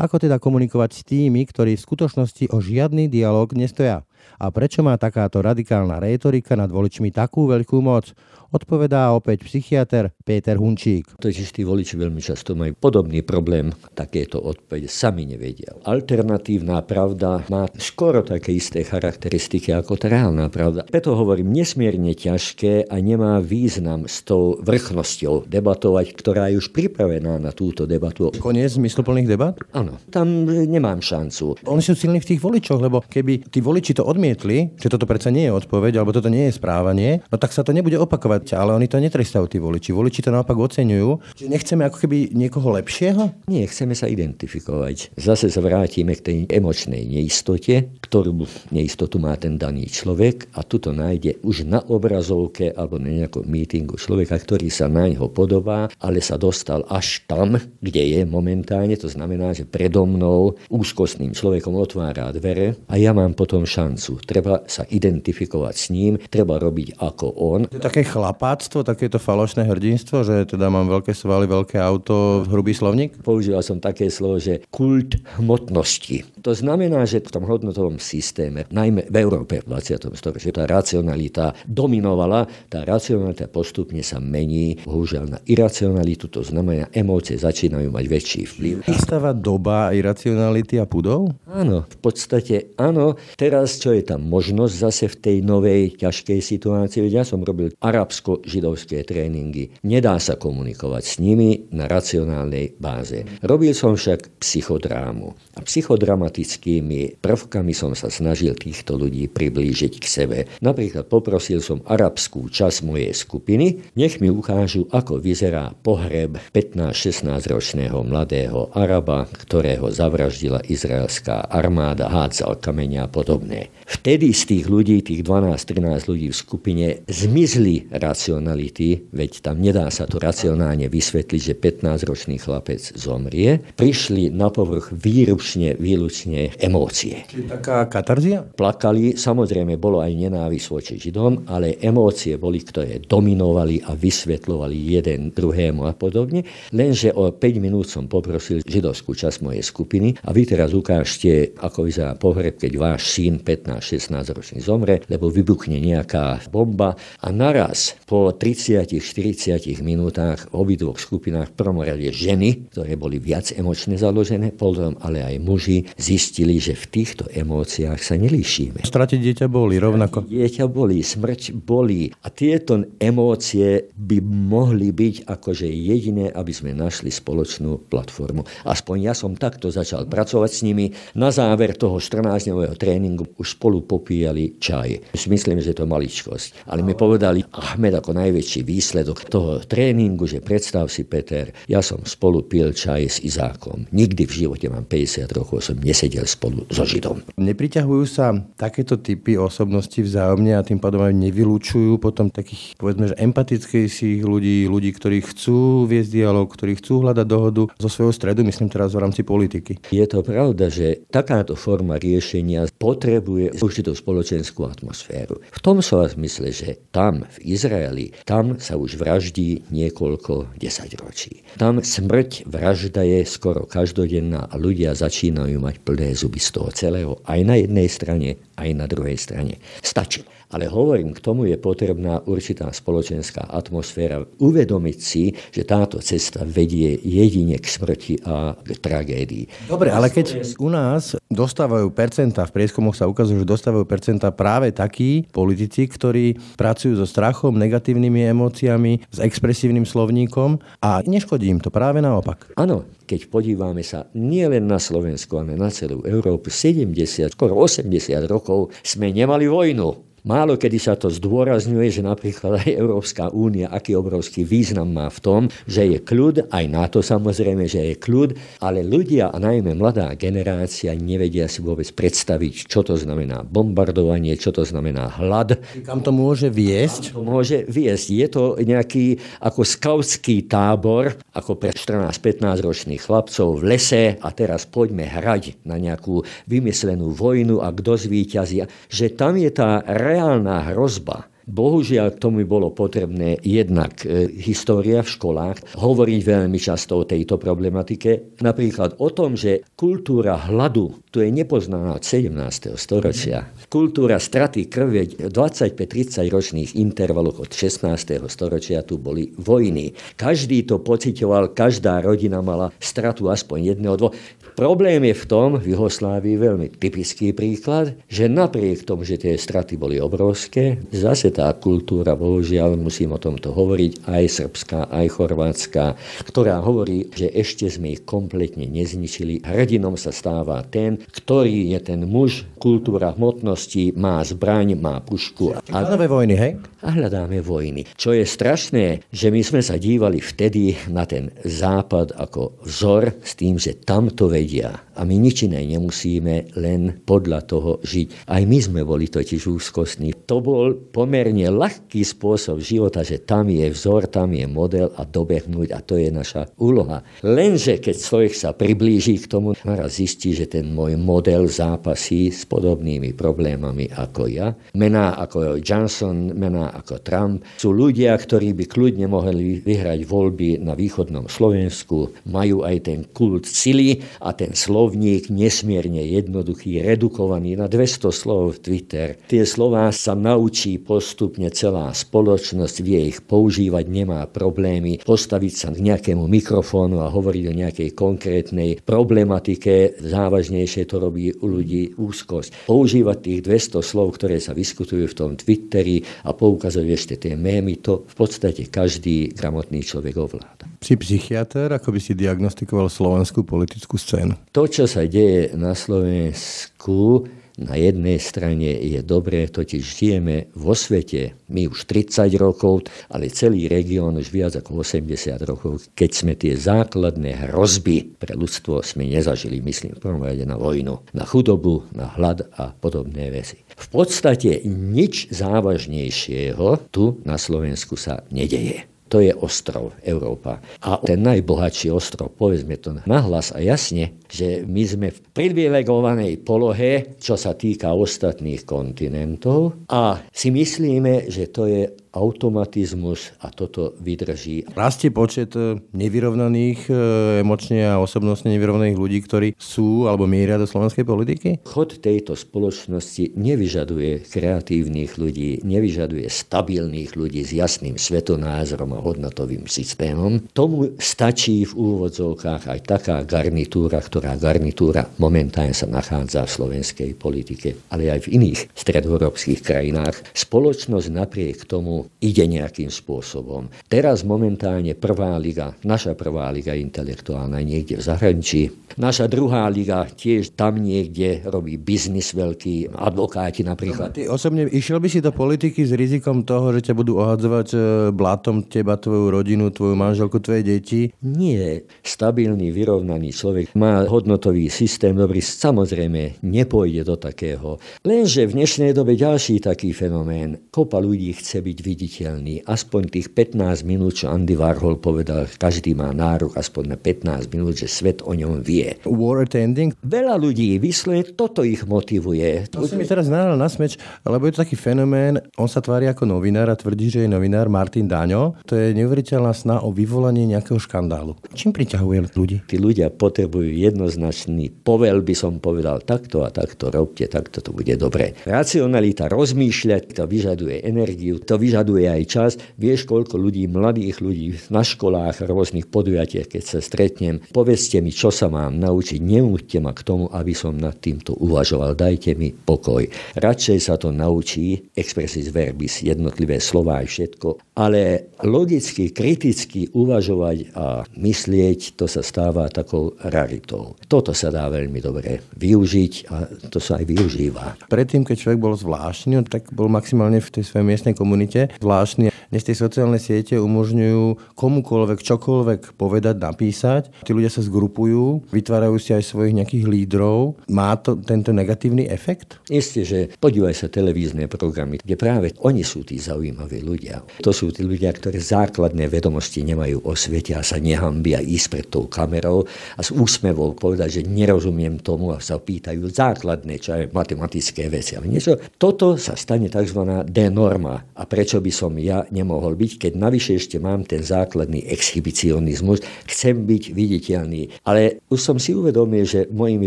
Ako 0.00 0.16
teda 0.16 0.40
komunikovať 0.40 0.90
s 0.96 1.02
tými, 1.04 1.44
ktorí 1.44 1.76
v 1.76 1.84
skutočnosti 1.84 2.48
o 2.48 2.64
žiadny 2.64 3.12
dialog 3.12 3.52
nestoja? 3.52 4.08
A 4.42 4.50
prečo 4.50 4.82
má 4.82 4.98
takáto 4.98 5.38
radikálna 5.38 6.02
rétorika 6.02 6.58
nad 6.58 6.66
voličmi 6.66 7.14
takú 7.14 7.46
veľkú 7.46 7.78
moc? 7.78 8.10
Odpovedá 8.52 9.16
opäť 9.16 9.48
psychiatr 9.48 10.12
Peter 10.28 10.60
Hunčík. 10.60 11.16
Totiž 11.16 11.56
tí 11.56 11.64
voliči 11.64 11.96
veľmi 11.96 12.20
často 12.20 12.52
majú 12.52 12.76
podobný 12.76 13.24
problém, 13.24 13.72
takéto 13.96 14.36
odpovede 14.44 14.92
sami 14.92 15.24
nevedia. 15.24 15.72
Alternatívna 15.88 16.84
pravda 16.84 17.48
má 17.48 17.64
skoro 17.80 18.20
také 18.20 18.52
isté 18.52 18.84
charakteristiky 18.84 19.72
ako 19.72 19.96
tá 19.96 20.12
reálna 20.12 20.52
pravda. 20.52 20.84
Preto 20.84 21.16
hovorím, 21.16 21.48
nesmierne 21.48 22.12
ťažké 22.12 22.92
a 22.92 22.96
nemá 23.00 23.40
význam 23.40 24.04
s 24.04 24.20
tou 24.20 24.60
vrchnosťou 24.60 25.48
debatovať, 25.48 26.12
ktorá 26.12 26.52
je 26.52 26.60
už 26.60 26.76
pripravená 26.76 27.40
na 27.40 27.56
túto 27.56 27.88
debatu. 27.88 28.36
Koniec 28.36 28.76
zmysluplných 28.76 29.32
debat? 29.32 29.56
Áno, 29.72 29.96
tam 30.12 30.44
nemám 30.44 31.00
šancu. 31.00 31.56
Oni 31.64 31.80
sú 31.80 31.96
silní 31.96 32.20
v 32.20 32.36
tých 32.36 32.44
voličoch, 32.44 32.84
lebo 32.84 33.00
keby 33.00 33.48
tí 33.48 33.64
voliči 33.64 33.96
to 33.96 34.04
odmietli, 34.04 34.76
že 34.76 34.92
toto 34.92 35.08
predsa 35.08 35.32
nie 35.32 35.48
je 35.48 35.56
odpoveď, 35.56 35.96
alebo 35.96 36.12
toto 36.12 36.28
nie 36.28 36.52
je 36.52 36.60
správanie, 36.60 37.24
no 37.32 37.40
tak 37.40 37.56
sa 37.56 37.64
to 37.64 37.72
nebude 37.72 37.96
opakovať 37.96 38.41
ale 38.50 38.74
oni 38.74 38.90
to 38.90 38.98
netrestajú 38.98 39.46
tí 39.46 39.62
voliči. 39.62 39.94
Voliči 39.94 40.26
to 40.26 40.34
naopak 40.34 40.58
oceňujú. 40.58 41.38
Že 41.38 41.46
nechceme 41.46 41.86
ako 41.86 41.98
keby 42.02 42.34
niekoho 42.34 42.74
lepšieho? 42.74 43.46
Nie, 43.46 43.70
chceme 43.70 43.94
sa 43.94 44.10
identifikovať. 44.10 45.14
Zase 45.14 45.52
sa 45.52 45.62
vrátime 45.62 46.18
k 46.18 46.24
tej 46.24 46.38
emočnej 46.50 47.06
neistote, 47.06 47.92
ktorú 48.02 48.42
neistotu 48.72 49.20
má 49.20 49.36
ten 49.36 49.60
daný 49.60 49.92
človek 49.92 50.50
a 50.56 50.64
tu 50.64 50.80
to 50.80 50.90
nájde 50.96 51.38
už 51.44 51.68
na 51.68 51.84
obrazovke 51.84 52.72
alebo 52.72 52.96
na 52.96 53.12
nejakom 53.12 53.44
mítingu 53.44 54.00
človeka, 54.00 54.40
ktorý 54.40 54.72
sa 54.72 54.88
na 54.88 55.04
ňo 55.12 55.28
podobá, 55.28 55.92
ale 56.00 56.24
sa 56.24 56.40
dostal 56.40 56.88
až 56.88 57.28
tam, 57.28 57.60
kde 57.84 58.02
je 58.16 58.20
momentálne. 58.24 58.96
To 58.96 59.12
znamená, 59.12 59.52
že 59.52 59.68
predo 59.68 60.08
mnou 60.08 60.56
úzkostným 60.72 61.36
človekom 61.36 61.76
otvára 61.76 62.32
dvere 62.32 62.80
a 62.88 62.96
ja 62.96 63.12
mám 63.12 63.36
potom 63.36 63.68
šancu. 63.68 64.24
Treba 64.24 64.64
sa 64.64 64.88
identifikovať 64.88 65.74
s 65.76 65.86
ním, 65.92 66.16
treba 66.32 66.56
robiť 66.56 66.96
ako 66.96 67.26
on. 67.36 67.60
To 67.68 67.76
je 67.76 67.84
také 67.84 68.02
chlap 68.08 68.31
chlapáctvo, 68.32 68.80
takéto 68.80 69.20
falošné 69.20 69.68
hrdinstvo, 69.68 70.24
že 70.24 70.48
teda 70.48 70.72
mám 70.72 70.88
veľké 70.88 71.12
svaly, 71.12 71.44
veľké 71.44 71.76
auto, 71.76 72.48
hrubý 72.48 72.72
slovník? 72.72 73.20
Používal 73.20 73.60
som 73.60 73.76
také 73.76 74.08
slovo, 74.08 74.40
že 74.40 74.64
kult 74.72 75.20
hmotnosti. 75.36 76.24
To 76.40 76.56
znamená, 76.56 77.04
že 77.04 77.20
v 77.20 77.28
tom 77.28 77.44
hodnotovom 77.44 78.00
systéme, 78.00 78.64
najmä 78.72 79.12
v 79.12 79.16
Európe 79.20 79.60
v 79.60 79.68
20. 79.68 80.16
storočí, 80.16 80.48
tá 80.48 80.64
racionalita 80.64 81.52
dominovala, 81.68 82.48
tá 82.72 82.88
racionalita 82.88 83.52
postupne 83.52 84.00
sa 84.00 84.16
mení, 84.16 84.80
bohužiaľ 84.88 85.36
na 85.36 85.38
iracionalitu, 85.44 86.32
to 86.32 86.40
znamená, 86.40 86.88
emócie 86.96 87.36
začínajú 87.36 87.92
mať 87.92 88.04
väčší 88.08 88.42
vplyv. 88.48 88.74
Vystáva 88.88 89.36
doba 89.36 89.92
iracionality 89.92 90.80
a 90.80 90.88
pudov? 90.88 91.36
Áno, 91.52 91.84
v 91.84 91.96
podstate 92.00 92.72
áno. 92.80 93.20
Teraz, 93.36 93.76
čo 93.76 93.92
je 93.92 94.00
tam 94.00 94.24
možnosť 94.24 94.72
zase 94.72 95.04
v 95.12 95.16
tej 95.20 95.36
novej 95.44 96.00
ťažkej 96.00 96.40
situácii, 96.40 97.12
ja 97.12 97.28
som 97.28 97.44
robil 97.44 97.74
arabskú 97.82 98.21
arabsko-židovské 98.22 99.02
tréningy. 99.02 99.74
Nedá 99.82 100.14
sa 100.22 100.38
komunikovať 100.38 101.02
s 101.02 101.14
nimi 101.18 101.66
na 101.74 101.90
racionálnej 101.90 102.78
báze. 102.78 103.26
Robil 103.42 103.74
som 103.74 103.98
však 103.98 104.38
psychodrámu. 104.38 105.34
A 105.58 105.60
psychodramatickými 105.60 107.18
prvkami 107.18 107.74
som 107.74 107.98
sa 107.98 108.08
snažil 108.08 108.54
týchto 108.54 108.94
ľudí 108.94 109.26
priblížiť 109.26 109.92
k 109.98 110.06
sebe. 110.06 110.38
Napríklad 110.62 111.10
poprosil 111.10 111.58
som 111.58 111.82
arabskú 111.82 112.46
časť 112.46 112.86
mojej 112.86 113.10
skupiny, 113.10 113.92
nech 113.98 114.22
mi 114.22 114.30
ukážu, 114.30 114.86
ako 114.94 115.18
vyzerá 115.18 115.74
pohreb 115.82 116.38
15-16 116.54 117.26
ročného 117.50 117.98
mladého 118.06 118.70
Araba, 118.72 119.26
ktorého 119.26 119.90
zavraždila 119.90 120.62
izraelská 120.70 121.50
armáda, 121.50 122.06
hádzal 122.06 122.62
kamenia 122.62 123.04
a 123.04 123.10
podobné. 123.10 123.74
Vtedy 123.84 124.30
z 124.30 124.42
tých 124.46 124.64
ľudí, 124.70 125.02
tých 125.02 125.26
12-13 125.26 126.06
ľudí 126.08 126.28
v 126.30 126.36
skupine, 126.36 126.86
zmizli 127.10 127.90
racionality, 128.12 129.08
veď 129.08 129.40
tam 129.40 129.64
nedá 129.64 129.88
sa 129.88 130.04
to 130.04 130.20
racionálne 130.20 130.84
vysvetliť, 130.92 131.40
že 131.40 131.54
15-ročný 131.56 132.36
chlapec 132.36 132.92
zomrie. 132.92 133.64
Prišli 133.80 134.28
na 134.28 134.52
povrch 134.52 134.92
výručne, 134.92 135.80
výlučne 135.80 136.52
emócie. 136.60 137.24
Čiže 137.32 137.56
taká 137.56 137.88
katarzia? 137.88 138.44
Plakali, 138.44 139.16
samozrejme 139.16 139.80
bolo 139.80 140.04
aj 140.04 140.12
nenávisť 140.12 140.66
voči 140.68 140.94
Židom, 141.00 141.48
ale 141.48 141.80
emócie 141.80 142.36
boli, 142.36 142.60
ktoré 142.60 143.00
dominovali 143.00 143.80
a 143.88 143.96
vysvetľovali 143.96 144.76
jeden 144.76 145.32
druhému 145.32 145.88
a 145.88 145.96
podobne. 145.96 146.44
Lenže 146.76 147.16
o 147.16 147.32
5 147.32 147.64
minút 147.64 147.88
som 147.88 148.04
poprosil 148.12 148.60
židovskú 148.60 149.16
časť 149.16 149.40
mojej 149.40 149.64
skupiny 149.64 150.20
a 150.28 150.36
vy 150.36 150.44
teraz 150.44 150.76
ukážte, 150.76 151.56
ako 151.56 151.88
vyzerá 151.88 152.12
pohreb, 152.20 152.60
keď 152.60 152.72
váš 152.76 153.16
syn 153.16 153.40
15-16 153.40 154.36
ročný 154.36 154.60
zomre, 154.60 155.00
lebo 155.08 155.32
vybuchne 155.32 155.80
nejaká 155.80 156.44
bomba 156.52 156.92
a 157.22 157.28
naraz 157.32 157.91
po 158.06 158.32
30-40 158.32 159.82
minútach 159.82 160.48
v 160.48 160.54
obidvoch 160.54 160.96
skupinách, 160.96 161.52
v 161.52 161.56
prvom 161.58 161.82
rade 161.82 162.08
ženy, 162.14 162.70
ktoré 162.70 162.94
boli 162.94 163.18
viac 163.18 163.50
emočne 163.52 163.98
založené, 163.98 164.54
potom 164.54 164.94
ale 165.02 165.26
aj 165.26 165.36
muži, 165.42 165.84
zistili, 165.98 166.62
že 166.62 166.78
v 166.78 166.84
týchto 166.88 167.24
emóciách 167.28 167.98
sa 167.98 168.14
nelíšime. 168.14 168.86
Stratiť 168.86 169.18
dieťa 169.18 169.46
boli 169.50 169.82
rovnako. 169.82 170.22
Dieťa 170.24 170.70
boli, 170.70 171.02
smrť 171.02 171.58
boli. 171.58 172.14
A 172.22 172.30
tieto 172.30 172.78
emócie 173.02 173.90
by 173.98 174.22
mohli 174.22 174.94
byť 174.94 175.26
akože 175.26 175.66
jediné, 175.66 176.30
aby 176.30 176.52
sme 176.54 176.70
našli 176.70 177.10
spoločnú 177.10 177.90
platformu. 177.90 178.46
Aspoň 178.62 178.96
ja 179.10 179.14
som 179.18 179.34
takto 179.34 179.74
začal 179.74 180.06
pracovať 180.06 180.50
s 180.54 180.60
nimi. 180.62 180.94
Na 181.18 181.34
záver 181.34 181.74
toho 181.74 181.98
14-dňového 181.98 182.78
tréningu 182.78 183.26
už 183.34 183.58
spolu 183.58 183.82
popíjali 183.82 184.62
čaj. 184.62 185.18
Myslím, 185.26 185.58
že 185.58 185.74
to 185.74 185.90
maličkosť. 185.90 186.70
Ale 186.70 186.86
mi 186.86 186.94
povedali, 186.94 187.42
Ahmed 187.50 187.81
Ahmed 187.82 187.98
ako 187.98 188.14
najväčší 188.14 188.62
výsledok 188.62 189.26
toho 189.26 189.58
tréningu, 189.66 190.22
že 190.30 190.38
predstav 190.38 190.86
si, 190.86 191.02
Peter, 191.02 191.50
ja 191.66 191.82
som 191.82 191.98
spolu 192.06 192.46
pil 192.46 192.70
čaj 192.70 193.02
s 193.10 193.18
Izákom. 193.18 193.90
Nikdy 193.90 194.22
v 194.22 194.36
živote 194.46 194.70
mám 194.70 194.86
50 194.86 195.26
rokov, 195.34 195.66
som 195.66 195.74
nesedel 195.82 196.22
spolu 196.30 196.62
so 196.70 196.86
Židom. 196.86 197.26
Nepriťahujú 197.34 198.04
sa 198.06 198.38
takéto 198.54 199.02
typy 199.02 199.34
osobnosti 199.34 199.98
vzájomne 199.98 200.54
a 200.54 200.62
tým 200.62 200.78
pádom 200.78 201.02
aj 201.02 201.10
nevylučujú 201.10 201.98
potom 201.98 202.30
takých, 202.30 202.78
povedzme, 202.78 203.10
že 203.10 203.18
empatickejších 203.18 204.22
ľudí, 204.22 204.70
ľudí, 204.70 204.94
ktorí 204.94 205.18
chcú 205.26 205.90
viesť 205.90 206.22
dialog, 206.22 206.46
ktorí 206.54 206.78
chcú 206.78 207.02
hľadať 207.02 207.26
dohodu 207.26 207.66
zo 207.66 207.88
svojho 207.90 208.14
stredu, 208.14 208.46
myslím 208.46 208.70
teraz 208.70 208.94
v 208.94 209.02
rámci 209.02 209.26
politiky. 209.26 209.82
Je 209.90 210.06
to 210.06 210.22
pravda, 210.22 210.70
že 210.70 211.02
takáto 211.10 211.58
forma 211.58 211.98
riešenia 211.98 212.70
potrebuje 212.78 213.58
určitú 213.58 213.90
spoločenskú 213.90 214.70
atmosféru. 214.70 215.42
V 215.50 215.58
tom 215.58 215.82
som 215.82 216.06
vás 216.06 216.14
mysle, 216.14 216.54
že 216.54 216.78
tam 216.94 217.26
v 217.26 217.36
Izraeli 217.42 217.71
Izraeli. 217.72 218.12
Tam 218.28 218.60
sa 218.60 218.76
už 218.76 219.00
vraždí 219.00 219.64
niekoľko 219.72 220.60
desaťročí. 220.60 221.56
Tam 221.56 221.80
smrť, 221.80 222.44
vražda 222.44 223.00
je 223.00 223.24
skoro 223.24 223.64
každodenná 223.64 224.44
a 224.44 224.54
ľudia 224.60 224.92
začínajú 224.92 225.56
mať 225.56 225.80
plné 225.80 226.12
zuby 226.12 226.36
z 226.36 226.52
toho 226.52 226.68
celého. 226.76 227.12
Aj 227.24 227.40
na 227.40 227.56
jednej 227.56 227.88
strane, 227.88 228.36
aj 228.62 228.70
na 228.78 228.86
druhej 228.86 229.18
strane. 229.18 229.58
Stačí. 229.82 230.22
Ale 230.52 230.68
hovorím, 230.68 231.16
k 231.16 231.24
tomu 231.24 231.48
je 231.48 231.56
potrebná 231.56 232.20
určitá 232.28 232.68
spoločenská 232.68 233.48
atmosféra. 233.48 234.20
Uvedomiť 234.36 234.98
si, 235.00 235.32
že 235.48 235.64
táto 235.64 235.96
cesta 236.04 236.44
vedie 236.44 236.92
jedine 237.00 237.56
k 237.56 237.64
smrti 237.64 238.20
a 238.28 238.52
k 238.60 238.76
tragédii. 238.76 239.48
Dobre, 239.64 239.88
ale 239.88 240.12
keď 240.12 240.52
u 240.60 240.68
nás 240.68 241.16
dostávajú 241.32 241.88
percenta, 241.96 242.44
v 242.44 242.52
prieskumoch 242.52 242.92
sa 242.92 243.08
ukazuje, 243.08 243.40
že 243.40 243.48
dostávajú 243.48 243.88
percenta 243.88 244.28
práve 244.28 244.68
takí 244.76 245.24
politici, 245.32 245.88
ktorí 245.88 246.36
pracujú 246.60 247.00
so 247.00 247.08
strachom, 247.08 247.56
negatívnymi 247.56 248.20
emóciami, 248.36 249.08
s 249.08 249.24
expresívnym 249.24 249.88
slovníkom 249.88 250.60
a 250.84 251.00
neškodí 251.00 251.48
im 251.48 251.64
to 251.64 251.72
práve 251.72 252.04
naopak. 252.04 252.52
Áno, 252.60 252.84
keď 253.12 253.28
podívame 253.28 253.84
sa 253.84 254.08
nielen 254.16 254.64
na 254.64 254.80
Slovensku, 254.80 255.36
ale 255.36 255.52
na 255.52 255.68
celú 255.68 256.00
Európu, 256.08 256.48
70, 256.48 257.36
skoro 257.36 257.60
80 257.60 257.92
rokov 258.24 258.72
sme 258.80 259.12
nemali 259.12 259.44
vojnu. 259.44 260.11
Málo 260.22 260.54
kedy 260.54 260.78
sa 260.78 260.94
to 260.94 261.10
zdôrazňuje, 261.10 261.98
že 261.98 262.06
napríklad 262.06 262.62
aj 262.62 262.78
Európska 262.78 263.34
únia, 263.34 263.66
aký 263.66 263.98
obrovský 263.98 264.46
význam 264.46 264.94
má 264.94 265.10
v 265.10 265.18
tom, 265.18 265.42
že 265.66 265.82
je 265.82 265.98
kľud, 265.98 266.46
aj 266.46 266.64
na 266.70 266.86
to 266.86 267.02
samozrejme, 267.02 267.66
že 267.66 267.90
je 267.90 267.94
kľud, 267.98 268.38
ale 268.62 268.86
ľudia 268.86 269.34
a 269.34 269.36
najmä 269.42 269.74
mladá 269.74 270.14
generácia 270.14 270.94
nevedia 270.94 271.50
si 271.50 271.58
vôbec 271.58 271.90
predstaviť, 271.90 272.70
čo 272.70 272.86
to 272.86 272.94
znamená 272.94 273.42
bombardovanie, 273.42 274.38
čo 274.38 274.54
to 274.54 274.62
znamená 274.62 275.10
hlad. 275.10 275.58
Kam 275.82 276.06
to 276.06 276.14
môže 276.14 276.54
viesť? 276.54 277.10
Kam 277.10 277.18
to 277.18 277.22
môže 277.26 277.58
viesť. 277.66 278.06
Je 278.14 278.26
to 278.30 278.44
nejaký 278.62 279.18
ako 279.42 279.66
skautský 279.66 280.46
tábor, 280.46 281.18
ako 281.34 281.58
pre 281.58 281.74
14-15 281.74 282.62
ročných 282.62 283.02
chlapcov 283.02 283.58
v 283.58 283.74
lese 283.74 284.04
a 284.22 284.28
teraz 284.30 284.70
poďme 284.70 285.02
hrať 285.02 285.66
na 285.66 285.82
nejakú 285.82 286.22
vymyslenú 286.46 287.10
vojnu 287.10 287.58
a 287.58 287.74
kto 287.74 287.98
zvíťazí. 287.98 288.62
Že 288.86 289.06
tam 289.18 289.34
je 289.34 289.50
tá 289.50 289.82
reálna 290.12 290.60
hrozba 290.68 291.31
Bohužiaľ, 291.46 292.14
k 292.14 292.22
tomu 292.22 292.46
bolo 292.46 292.70
potrebné 292.70 293.42
jednak 293.42 294.06
e, 294.06 294.30
história 294.30 295.02
v 295.02 295.10
školách, 295.10 295.74
hovoriť 295.74 296.20
veľmi 296.22 296.58
často 296.58 297.02
o 297.02 297.08
tejto 297.08 297.38
problematike. 297.38 298.38
Napríklad 298.38 299.02
o 299.02 299.10
tom, 299.10 299.34
že 299.34 299.66
kultúra 299.74 300.38
hladu, 300.38 301.02
to 301.10 301.18
je 301.18 301.34
nepoznaná 301.34 301.98
od 301.98 302.04
17. 302.06 302.78
storočia. 302.78 303.50
Kultúra 303.66 304.22
straty 304.22 304.70
krve 304.70 305.26
25-30 305.26 306.30
ročných 306.30 306.70
intervaloch 306.78 307.42
od 307.42 307.50
16. 307.50 308.22
storočia 308.30 308.86
tu 308.86 309.02
boli 309.02 309.34
vojny. 309.34 309.92
Každý 310.14 310.62
to 310.62 310.78
pocitoval, 310.78 311.50
každá 311.50 311.98
rodina 311.98 312.38
mala 312.38 312.70
stratu 312.78 313.26
aspoň 313.26 313.74
jedného, 313.74 313.98
dvoch. 313.98 314.14
Problém 314.52 315.00
je 315.08 315.16
v 315.16 315.24
tom, 315.24 315.48
v 315.56 315.72
Juhoslávii 315.72 316.36
veľmi 316.36 316.76
typický 316.76 317.32
príklad, 317.32 317.96
že 318.04 318.28
napriek 318.28 318.84
tomu, 318.84 319.00
že 319.00 319.16
tie 319.16 319.40
straty 319.40 319.80
boli 319.80 319.96
obrovské, 319.96 320.76
zase 320.92 321.31
tá 321.32 321.48
kultúra, 321.56 322.12
bohužiaľ, 322.12 322.76
musím 322.76 323.16
o 323.16 323.18
tomto 323.18 323.56
hovoriť, 323.56 324.04
aj 324.04 324.24
srbská, 324.28 324.92
aj 324.92 325.06
chorvátska, 325.08 325.84
ktorá 326.28 326.60
hovorí, 326.60 327.08
že 327.16 327.32
ešte 327.32 327.72
sme 327.72 327.96
ich 327.96 328.04
kompletne 328.04 328.68
nezničili. 328.68 329.40
Hrdinom 329.42 329.96
sa 329.96 330.12
stáva 330.12 330.60
ten, 330.68 331.00
ktorý 331.00 331.72
je 331.72 331.80
ten 331.80 332.04
muž, 332.04 332.44
kultúra 332.60 333.16
hmotnosti, 333.16 333.96
má 333.96 334.20
zbraň, 334.22 334.76
má 334.76 335.00
pušku. 335.00 335.58
A 335.72 335.78
nové 335.88 336.06
vojny, 336.06 336.34
hej? 336.36 336.52
A 336.82 336.94
hľadáme 336.94 337.42
vojny. 337.42 337.86
Čo 337.96 338.14
je 338.14 338.26
strašné, 338.26 339.06
že 339.10 339.30
my 339.30 339.40
sme 339.42 339.62
sa 339.62 339.78
dívali 339.78 340.18
vtedy 340.18 340.74
na 340.90 341.06
ten 341.06 341.30
západ 341.42 342.14
ako 342.18 342.62
vzor 342.66 343.22
s 343.22 343.38
tým, 343.38 343.58
že 343.58 343.78
tamto 343.78 344.26
vedia. 344.26 344.92
A 344.92 345.08
my 345.08 345.16
nič 345.16 345.48
iné 345.48 345.64
nemusíme, 345.64 346.58
len 346.58 347.00
podľa 347.06 347.40
toho 347.48 347.70
žiť. 347.80 348.28
Aj 348.28 348.42
my 348.44 348.58
sme 348.60 348.82
boli 348.84 349.08
totiž 349.08 349.48
úzkostní. 349.48 350.26
To 350.28 350.42
bol 350.42 350.74
pomerne 351.22 351.54
ľahký 351.54 352.02
spôsob 352.02 352.58
života, 352.58 353.06
že 353.06 353.22
tam 353.22 353.46
je 353.46 353.62
vzor, 353.70 354.10
tam 354.10 354.34
je 354.34 354.42
model 354.50 354.90
a 354.98 355.06
dobehnúť 355.06 355.70
a 355.70 355.78
to 355.78 355.94
je 355.94 356.10
naša 356.10 356.50
úloha. 356.58 357.06
Lenže 357.22 357.78
keď 357.78 357.94
človek 357.94 358.34
sa 358.34 358.50
priblíži 358.50 359.22
k 359.22 359.30
tomu, 359.30 359.54
naraz 359.62 360.02
zistí, 360.02 360.34
že 360.34 360.50
ten 360.50 360.74
môj 360.74 360.98
model 360.98 361.46
zápasí 361.46 362.34
s 362.34 362.42
podobnými 362.42 363.14
problémami 363.14 363.86
ako 363.94 364.26
ja. 364.26 364.50
Mená 364.74 365.14
ako 365.14 365.62
Johnson, 365.62 366.34
mená 366.34 366.74
ako 366.74 366.98
Trump 367.06 367.46
sú 367.54 367.70
ľudia, 367.70 368.18
ktorí 368.18 368.58
by 368.58 368.64
kľudne 368.66 369.06
mohli 369.06 369.62
vyhrať 369.62 370.02
voľby 370.02 370.58
na 370.58 370.74
východnom 370.74 371.30
Slovensku, 371.30 372.18
majú 372.26 372.66
aj 372.66 372.76
ten 372.82 373.06
kult 373.14 373.46
sily 373.46 374.02
a 374.18 374.34
ten 374.34 374.58
slovník 374.58 375.30
nesmierne 375.30 376.02
jednoduchý, 376.02 376.82
redukovaný 376.82 377.54
na 377.54 377.70
200 377.70 378.10
slov 378.10 378.58
Twitter. 378.58 379.22
Tie 379.30 379.46
slová 379.46 379.86
sa 379.94 380.18
naučí 380.18 380.82
postupne 381.12 381.52
celá 381.52 381.92
spoločnosť, 381.92 382.80
vie 382.80 383.12
ich 383.12 383.20
používať, 383.20 383.84
nemá 383.84 384.24
problémy 384.24 385.04
postaviť 385.04 385.52
sa 385.52 385.68
k 385.68 385.84
nejakému 385.84 386.24
mikrofónu 386.24 387.04
a 387.04 387.12
hovoriť 387.12 387.44
o 387.52 387.58
nejakej 387.60 387.90
konkrétnej 387.92 388.80
problematike. 388.80 390.00
Závažnejšie 390.00 390.88
to 390.88 390.96
robí 390.96 391.28
u 391.36 391.52
ľudí 391.52 392.00
úzkosť. 392.00 392.64
Používať 392.64 393.28
tých 393.28 393.40
200 393.44 393.84
slov, 393.84 394.16
ktoré 394.16 394.40
sa 394.40 394.56
vyskutujú 394.56 395.04
v 395.04 395.12
tom 395.12 395.30
Twitteri 395.36 396.00
a 396.24 396.32
poukazovať 396.32 396.88
ešte 396.88 397.14
tie 397.28 397.36
mémy, 397.36 397.84
to 397.84 398.08
v 398.08 398.14
podstate 398.16 398.72
každý 398.72 399.36
gramotný 399.36 399.84
človek 399.84 400.16
ovláda. 400.16 400.64
Si 400.80 400.96
psychiatr, 400.96 401.76
ako 401.76 401.92
by 401.92 402.00
si 402.00 402.16
diagnostikoval 402.16 402.88
slovenskú 402.88 403.44
politickú 403.44 404.00
scénu? 404.00 404.48
To, 404.56 404.64
čo 404.64 404.88
sa 404.88 405.04
deje 405.04 405.52
na 405.60 405.76
Slovensku, 405.76 407.28
na 407.64 407.78
jednej 407.78 408.18
strane 408.18 408.74
je 408.76 409.00
dobré, 409.00 409.48
totiž 409.48 409.82
žijeme 409.82 410.50
vo 410.52 410.76
svete, 410.76 411.38
my 411.48 411.70
už 411.70 411.86
30 411.88 412.28
rokov, 412.38 412.86
ale 413.08 413.32
celý 413.32 413.70
región 413.70 414.18
už 414.18 414.28
viac 414.30 414.54
ako 414.58 414.82
80 414.82 415.38
rokov, 415.46 415.86
keď 415.94 416.10
sme 416.10 416.32
tie 416.34 416.58
základné 416.58 417.48
hrozby 417.48 418.18
pre 418.18 418.36
ľudstvo 418.36 418.84
sme 418.84 419.08
nezažili, 419.08 419.62
myslím 419.64 419.96
v 419.96 420.02
prvom 420.02 420.22
rade 420.22 420.44
na 420.44 420.58
vojnu, 420.58 421.00
na 421.16 421.24
chudobu, 421.24 421.86
na 421.96 422.10
hlad 422.12 422.46
a 422.58 422.74
podobné 422.76 423.32
veci. 423.32 423.62
V 423.78 423.86
podstate 423.88 424.62
nič 424.68 425.32
závažnejšieho 425.32 426.92
tu 426.92 427.18
na 427.24 427.40
Slovensku 427.40 427.96
sa 427.96 428.22
nedeje 428.28 428.91
to 429.12 429.20
je 429.20 429.36
ostrov 429.36 429.92
Európa. 430.00 430.64
A 430.80 430.96
ten 431.04 431.20
najbohatší 431.20 431.92
ostrov, 431.92 432.32
povedzme 432.32 432.80
to 432.80 432.96
nahlas 433.04 433.52
a 433.52 433.60
jasne, 433.60 434.16
že 434.24 434.64
my 434.64 434.82
sme 434.88 435.08
v 435.12 435.20
privilegovanej 435.36 436.40
polohe, 436.40 437.20
čo 437.20 437.36
sa 437.36 437.52
týka 437.52 437.92
ostatných 437.92 438.64
kontinentov 438.64 439.84
a 439.92 440.16
si 440.32 440.48
myslíme, 440.48 441.28
že 441.28 441.52
to 441.52 441.68
je 441.68 441.84
automatizmus 442.12 443.32
a 443.40 443.48
toto 443.48 443.96
vydrží. 443.98 444.68
Rastie 444.76 445.08
počet 445.08 445.56
e, 445.56 445.80
nevyrovnaných, 445.96 446.80
e, 446.86 446.92
emočne 447.40 447.88
a 447.88 447.98
osobnostne 447.98 448.52
nevyrovnaných 448.52 449.00
ľudí, 449.00 449.18
ktorí 449.24 449.48
sú 449.56 450.04
alebo 450.06 450.28
mieria 450.28 450.60
do 450.60 450.68
slovenskej 450.68 451.08
politiky? 451.08 451.48
Chod 451.64 452.04
tejto 452.04 452.36
spoločnosti 452.36 453.32
nevyžaduje 453.32 454.28
kreatívnych 454.28 455.16
ľudí, 455.16 455.64
nevyžaduje 455.64 456.28
stabilných 456.28 457.16
ľudí 457.16 457.40
s 457.42 457.56
jasným 457.56 457.96
svetonázorom 457.96 458.92
a 458.92 459.00
hodnotovým 459.00 459.64
systémom. 459.64 460.44
Tomu 460.52 460.94
stačí 461.00 461.64
v 461.64 461.72
úvodzovkách 461.72 462.68
aj 462.68 462.80
taká 462.84 463.16
garnitúra, 463.24 464.04
ktorá 464.04 464.36
garnitúra 464.36 465.08
momentálne 465.16 465.72
sa 465.72 465.88
nachádza 465.88 466.44
v 466.44 466.54
slovenskej 466.60 467.10
politike, 467.16 467.80
ale 467.88 468.12
aj 468.12 468.28
v 468.28 468.36
iných 468.36 468.60
stredoeurópskych 468.76 469.64
krajinách. 469.64 470.20
Spoločnosť 470.36 471.08
napriek 471.08 471.64
tomu 471.64 472.01
ide 472.22 472.44
nejakým 472.46 472.88
spôsobom. 472.88 473.68
Teraz 473.86 474.22
momentálne 474.22 474.94
prvá 474.94 475.34
liga, 475.36 475.74
naša 475.82 476.14
prvá 476.14 476.48
liga 476.54 476.72
intelektuálna 476.72 477.60
je 477.62 477.66
niekde 477.66 477.94
v 477.98 478.06
zahraničí. 478.06 478.62
Naša 479.00 479.24
druhá 479.28 479.64
liga 479.72 480.04
tiež 480.04 480.52
tam 480.52 480.76
niekde 480.80 481.44
robí 481.48 481.80
biznis 481.80 482.36
veľký, 482.36 482.92
advokáti 482.92 483.64
napríklad. 483.64 484.12
Ty 484.12 484.28
osobne 484.28 484.68
išiel 484.68 485.00
by 485.00 485.08
si 485.08 485.24
do 485.24 485.32
politiky 485.32 485.84
s 485.84 485.96
rizikom 485.96 486.44
toho, 486.44 486.76
že 486.76 486.92
ťa 486.92 486.94
budú 486.96 487.16
ohadzovať 487.20 487.68
e, 487.72 487.78
blatom 488.12 488.68
teba, 488.68 489.00
tvoju 489.00 489.32
rodinu, 489.32 489.72
tvoju 489.72 489.96
manželku, 489.96 490.36
tvoje 490.44 490.60
deti? 490.60 491.08
Nie. 491.24 491.88
Stabilný, 492.04 492.68
vyrovnaný 492.68 493.32
človek 493.32 493.72
má 493.72 494.04
hodnotový 494.04 494.68
systém 494.68 495.16
dobrý, 495.16 495.40
samozrejme 495.40 496.44
nepôjde 496.44 497.02
do 497.08 497.16
takého. 497.16 497.80
Lenže 498.04 498.44
v 498.44 498.60
dnešnej 498.60 498.92
dobe 498.92 499.16
ďalší 499.16 499.64
taký 499.64 499.96
fenomén. 499.96 500.68
Kopa 500.68 501.00
ľudí 501.00 501.32
chce 501.32 501.64
byť 501.64 501.78
viditeľný. 501.92 502.64
Aspoň 502.64 503.12
tých 503.12 503.28
15 503.36 503.84
minút, 503.84 504.24
čo 504.24 504.32
Andy 504.32 504.56
Warhol 504.56 504.96
povedal, 504.96 505.44
každý 505.60 505.92
má 505.92 506.08
nárok 506.16 506.56
aspoň 506.56 506.96
na 506.96 506.96
15 506.96 507.52
minút, 507.52 507.76
že 507.76 507.84
svet 507.84 508.24
o 508.24 508.32
ňom 508.32 508.64
vie. 508.64 508.96
War 509.04 509.44
attending? 509.44 509.92
Veľa 510.00 510.40
ľudí 510.40 510.80
vyslovene 510.80 511.28
toto 511.36 511.60
ich 511.60 511.84
motivuje. 511.84 512.72
To 512.72 512.88
si 512.88 512.96
mi 512.96 513.04
teraz 513.04 513.28
nahral 513.28 513.60
na 513.60 513.68
smeč, 513.68 514.00
lebo 514.24 514.48
je 514.48 514.56
to 514.56 514.64
taký 514.64 514.80
fenomén, 514.80 515.36
on 515.60 515.68
sa 515.68 515.84
tvári 515.84 516.08
ako 516.08 516.24
novinár 516.24 516.72
a 516.72 516.78
tvrdí, 516.78 517.12
že 517.12 517.26
je 517.26 517.28
novinár 517.28 517.68
Martin 517.68 518.08
Daňo. 518.08 518.56
To 518.64 518.72
je 518.72 518.96
neuveriteľná 518.96 519.52
sna 519.52 519.84
o 519.84 519.92
vyvolanie 519.92 520.48
nejakého 520.48 520.80
škandálu. 520.80 521.36
Čím 521.52 521.76
priťahuje 521.76 522.32
ľudí? 522.32 522.64
Tí 522.64 522.80
ľudia 522.80 523.12
potrebujú 523.12 523.68
jednoznačný 523.68 524.72
povel, 524.80 525.20
by 525.20 525.34
som 525.36 525.60
povedal, 525.60 526.00
takto 526.00 526.46
a 526.46 526.48
takto 526.48 526.88
robte, 526.88 527.28
takto 527.28 527.60
to 527.60 527.76
bude 527.76 527.92
dobre. 528.00 528.32
Racionalita, 528.48 529.28
rozmýšľať, 529.28 530.16
to 530.16 530.24
vyžaduje 530.24 530.80
energiu, 530.86 531.42
to 531.42 531.58
vyžaduje 531.58 531.81
vyžaduje 531.82 532.06
aj 532.06 532.22
čas. 532.30 532.52
Vieš, 532.78 533.10
koľko 533.10 533.34
ľudí, 533.34 533.66
mladých 533.66 534.22
ľudí 534.22 534.54
na 534.70 534.86
školách, 534.86 535.42
rôznych 535.42 535.90
podujatiach, 535.90 536.46
keď 536.46 536.62
sa 536.62 536.78
stretnem, 536.78 537.42
povedzte 537.50 537.98
mi, 537.98 538.14
čo 538.14 538.30
sa 538.30 538.46
mám 538.46 538.78
naučiť, 538.78 539.18
nenúďte 539.18 539.82
ma 539.82 539.90
k 539.90 540.06
tomu, 540.06 540.30
aby 540.30 540.54
som 540.54 540.78
nad 540.78 540.94
týmto 541.02 541.34
uvažoval, 541.42 541.98
dajte 541.98 542.38
mi 542.38 542.54
pokoj. 542.54 543.02
Radšej 543.34 543.78
sa 543.82 543.98
to 543.98 544.14
naučí, 544.14 544.94
expressis 544.94 545.50
verbis, 545.50 546.06
jednotlivé 546.06 546.62
slova 546.62 547.02
aj 547.02 547.10
všetko, 547.10 547.48
ale 547.74 548.30
logicky, 548.46 549.10
kriticky 549.10 549.90
uvažovať 549.90 550.78
a 550.78 551.02
myslieť, 551.18 551.98
to 551.98 552.06
sa 552.06 552.22
stáva 552.22 552.70
takou 552.70 553.18
raritou. 553.26 553.98
Toto 554.06 554.30
sa 554.30 554.54
dá 554.54 554.70
veľmi 554.70 555.02
dobre 555.02 555.42
využiť 555.58 556.12
a 556.30 556.46
to 556.70 556.78
sa 556.78 557.02
aj 557.02 557.10
využíva. 557.10 557.90
Predtým, 557.90 558.22
keď 558.22 558.36
človek 558.38 558.60
bol 558.62 558.78
zvláštny, 558.78 559.34
tak 559.50 559.72
bol 559.74 559.90
maximálne 559.90 560.38
v 560.38 560.52
tej 560.52 560.68
svojej 560.68 560.86
miestnej 560.86 561.16
komunite 561.16 561.71
zvláštny. 561.80 562.34
Dnes 562.52 562.68
tie 562.68 562.76
sociálne 562.76 563.16
siete 563.16 563.56
umožňujú 563.56 564.52
komukoľvek 564.52 565.24
čokoľvek 565.24 565.80
povedať, 565.96 566.36
napísať. 566.36 567.08
Tí 567.24 567.32
ľudia 567.32 567.48
sa 567.48 567.64
zgrupujú, 567.64 568.52
vytvárajú 568.52 569.00
si 569.00 569.16
aj 569.16 569.24
svojich 569.24 569.56
nejakých 569.56 569.88
lídrov. 569.88 570.60
Má 570.68 570.92
to 571.00 571.16
tento 571.16 571.48
negatívny 571.56 572.04
efekt? 572.12 572.60
Isté, 572.68 573.08
že 573.08 573.18
podívaj 573.40 573.72
sa 573.72 573.88
televízne 573.88 574.52
programy, 574.52 575.00
kde 575.00 575.16
práve 575.16 575.56
oni 575.64 575.80
sú 575.80 576.04
tí 576.04 576.20
zaujímaví 576.20 576.84
ľudia. 576.84 577.24
To 577.40 577.56
sú 577.56 577.72
tí 577.72 577.88
ľudia, 577.88 578.12
ktorí 578.12 578.36
základné 578.36 579.08
vedomosti 579.08 579.64
nemajú 579.64 580.04
o 580.04 580.12
svete 580.12 580.52
a 580.52 580.60
sa 580.60 580.76
nehambia 580.76 581.40
ísť 581.40 581.66
pred 581.72 581.86
tou 581.88 582.04
kamerou 582.04 582.68
a 582.68 583.00
s 583.00 583.16
úsmevou 583.16 583.72
povedať, 583.72 584.20
že 584.20 584.28
nerozumiem 584.28 585.00
tomu 585.00 585.32
a 585.32 585.40
sa 585.40 585.56
pýtajú 585.56 586.04
základné, 586.04 586.76
čo 586.76 587.00
je 587.00 587.08
matematické 587.08 587.88
veci. 587.88 588.20
Ale 588.20 588.28
niečo, 588.28 588.60
toto 588.76 589.16
sa 589.16 589.32
stane 589.40 589.72
tzv. 589.72 590.28
denorma. 590.28 591.16
A 591.16 591.24
prečo 591.24 591.61
by 591.62 591.70
som 591.70 591.94
ja 591.96 592.26
nemohol 592.34 592.74
byť, 592.74 593.08
keď 593.08 593.12
navyše 593.14 593.56
ešte 593.56 593.78
mám 593.78 594.02
ten 594.02 594.26
základný 594.26 594.82
exhibicionizmus, 594.90 596.02
chcem 596.26 596.66
byť 596.66 596.82
viditeľný. 596.90 597.70
Ale 597.86 598.26
už 598.26 598.40
som 598.42 598.56
si 598.58 598.74
uvedomil, 598.74 599.22
že 599.22 599.46
mojimi 599.46 599.86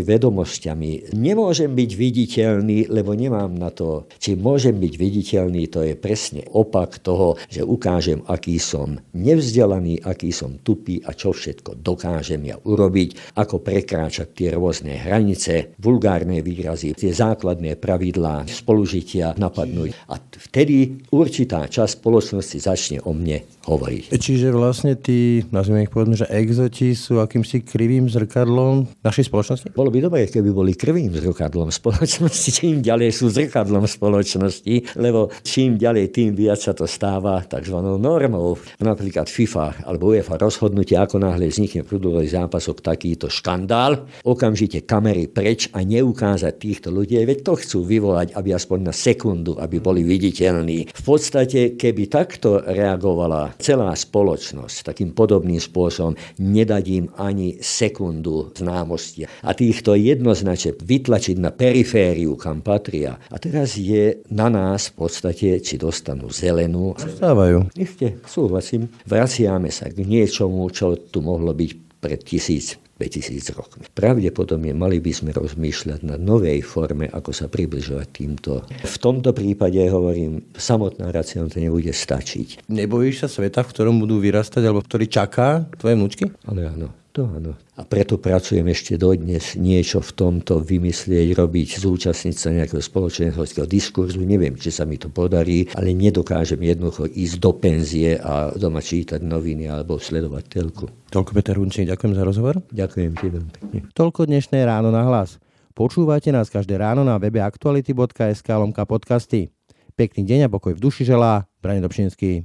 vedomosťami 0.00 1.12
nemôžem 1.12 1.76
byť 1.76 1.90
viditeľný, 1.92 2.88
lebo 2.88 3.12
nemám 3.12 3.52
na 3.52 3.68
to. 3.68 4.08
Či 4.16 4.40
môžem 4.40 4.80
byť 4.80 4.94
viditeľný, 4.96 5.68
to 5.68 5.84
je 5.84 5.92
presne 5.92 6.48
opak 6.48 7.04
toho, 7.04 7.36
že 7.52 7.60
ukážem, 7.60 8.24
aký 8.24 8.56
som 8.56 8.96
nevzdelaný, 9.12 10.00
aký 10.00 10.32
som 10.32 10.56
tupý 10.64 11.04
a 11.04 11.12
čo 11.12 11.36
všetko 11.36 11.84
dokážem 11.84 12.40
ja 12.48 12.56
urobiť, 12.56 13.36
ako 13.36 13.60
prekráčať 13.60 14.32
tie 14.32 14.48
rôzne 14.54 14.96
hranice, 14.96 15.76
vulgárne 15.76 16.40
výrazy, 16.40 16.96
tie 16.96 17.12
základné 17.12 17.76
pravidlá 17.76 18.46
spolužitia 18.46 19.34
napadnúť. 19.36 19.90
A 20.08 20.16
vtedy 20.22 21.02
určitá 21.10 21.65
časť 21.66 22.00
spoločnosti 22.00 22.58
začne 22.58 22.98
o 23.04 23.14
mne 23.14 23.42
hovoriť. 23.66 24.14
Čiže 24.14 24.54
vlastne 24.54 24.94
tí, 24.98 25.42
nazvime 25.50 25.86
ich 25.86 25.92
povedzme, 25.92 26.18
že 26.18 26.26
exoti 26.30 26.94
sú 26.94 27.18
akýmsi 27.22 27.62
krivým 27.66 28.06
zrkadlom 28.10 28.86
našej 29.02 29.30
spoločnosti? 29.30 29.66
Bolo 29.74 29.90
by 29.90 29.98
dobré, 30.02 30.30
keby 30.30 30.50
boli 30.54 30.72
krivým 30.74 31.10
zrkadlom 31.14 31.70
spoločnosti, 31.70 32.50
čím 32.50 32.82
ďalej 32.82 33.10
sú 33.14 33.30
zrkadlom 33.30 33.86
spoločnosti, 33.86 34.98
lebo 34.98 35.30
čím 35.46 35.78
ďalej, 35.78 36.10
tým 36.10 36.30
viac 36.34 36.58
sa 36.58 36.72
to 36.74 36.90
stáva 36.90 37.42
tzv. 37.46 37.78
normou. 37.96 38.58
Napríklad 38.82 39.30
FIFA 39.30 39.86
alebo 39.86 40.10
UEFA 40.12 40.38
rozhodnutie, 40.42 40.98
ako 40.98 41.22
náhle 41.22 41.46
vznikne 41.46 41.86
prúdový 41.86 42.26
zápasok 42.26 42.82
takýto 42.82 43.30
škandál, 43.30 44.10
okamžite 44.26 44.82
kamery 44.82 45.30
preč 45.30 45.70
a 45.70 45.86
neukázať 45.86 46.54
týchto 46.58 46.88
ľudí, 46.90 47.18
veď 47.22 47.38
to 47.46 47.54
chcú 47.54 47.78
vyvolať, 47.86 48.34
aby 48.34 48.50
aspoň 48.50 48.78
na 48.90 48.94
sekundu, 48.94 49.54
aby 49.58 49.78
boli 49.78 50.02
viditeľní. 50.02 50.90
V 50.90 51.02
podstate, 51.06 51.45
podstate, 51.46 51.78
keby 51.78 52.10
takto 52.10 52.58
reagovala 52.58 53.54
celá 53.62 53.94
spoločnosť 53.94 54.90
takým 54.90 55.14
podobným 55.14 55.62
spôsobom, 55.62 56.18
nedadím 56.42 57.06
ani 57.14 57.62
sekundu 57.62 58.50
známosti. 58.50 59.30
A 59.46 59.54
týchto 59.54 59.94
jednoznačne 59.94 60.74
vytlačiť 60.74 61.38
na 61.38 61.54
perifériu, 61.54 62.34
kam 62.34 62.66
patria. 62.66 63.14
A 63.30 63.38
teraz 63.38 63.78
je 63.78 64.26
na 64.34 64.50
nás 64.50 64.90
v 64.90 65.06
podstate, 65.06 65.62
či 65.62 65.78
dostanú 65.78 66.34
zelenú. 66.34 66.98
Dostávajú. 66.98 67.70
Isté, 67.78 68.18
súhlasím. 68.26 68.90
Vraciame 69.06 69.70
sa 69.70 69.86
k 69.86 70.02
niečomu, 70.02 70.66
čo 70.74 70.98
tu 70.98 71.22
mohlo 71.22 71.54
byť 71.54 71.70
pred 72.02 72.20
1500 72.26 72.85
5000 72.96 73.56
rokmi. 73.56 73.84
Pravdepodobne 73.92 74.72
mali 74.72 75.04
by 75.04 75.12
sme 75.12 75.30
rozmýšľať 75.36 76.00
na 76.08 76.16
novej 76.16 76.64
forme, 76.64 77.12
ako 77.12 77.30
sa 77.30 77.46
približovať 77.46 78.08
týmto. 78.08 78.64
V 78.68 78.96
tomto 78.96 79.36
prípade, 79.36 79.78
hovorím, 79.92 80.48
samotná 80.56 81.12
racionálita 81.12 81.60
nebude 81.60 81.92
stačiť. 81.92 82.68
Nebojíš 82.72 83.24
sa 83.24 83.28
sveta, 83.28 83.60
v 83.62 83.70
ktorom 83.72 84.00
budú 84.00 84.16
vyrastať, 84.18 84.62
alebo 84.64 84.80
ktorý 84.80 85.06
čaká 85.12 85.68
tvoje 85.76 85.94
vnúčky? 86.00 86.24
Ale 86.48 86.72
áno 86.72 87.05
to 87.16 87.24
áno. 87.24 87.56
A 87.80 87.82
preto 87.88 88.20
pracujem 88.20 88.68
ešte 88.68 89.00
dodnes 89.00 89.56
niečo 89.56 90.04
v 90.04 90.10
tomto 90.12 90.60
vymyslieť, 90.60 91.32
robiť, 91.32 91.80
zúčastniť 91.80 92.36
sa 92.36 92.52
nejakého 92.52 92.84
spoločenského 92.84 93.64
diskurzu. 93.64 94.20
Neviem, 94.20 94.60
či 94.60 94.68
sa 94.68 94.84
mi 94.84 95.00
to 95.00 95.08
podarí, 95.08 95.64
ale 95.72 95.96
nedokážem 95.96 96.60
jednoducho 96.60 97.08
ísť 97.08 97.36
do 97.40 97.56
penzie 97.56 98.20
a 98.20 98.52
doma 98.52 98.84
čítať 98.84 99.24
noviny 99.24 99.72
alebo 99.72 99.96
sledovať 99.96 100.44
telku. 100.44 100.92
Toľko 101.08 101.30
Peter 101.32 101.56
Hunčík, 101.56 101.88
ďakujem 101.88 102.12
za 102.12 102.22
rozhovor. 102.28 102.60
Ďakujem 102.68 103.12
ti 103.16 103.26
veľmi 103.32 103.50
pekne. 103.56 103.78
Toľko 103.96 104.28
dnešné 104.28 104.60
ráno 104.68 104.92
na 104.92 105.08
hlas. 105.08 105.40
Počúvate 105.72 106.28
nás 106.32 106.52
každé 106.52 106.76
ráno 106.76 107.00
na 107.00 107.16
webe 107.16 107.40
aktuality.sk 107.40 108.48
lomka 108.52 108.84
podcasty. 108.84 109.48
Pekný 109.96 110.28
deň 110.28 110.40
a 110.44 110.52
pokoj 110.52 110.76
v 110.76 110.84
duši 110.84 111.08
želá 111.08 111.48
Brane 111.64 111.80
Dobšinský. 111.80 112.44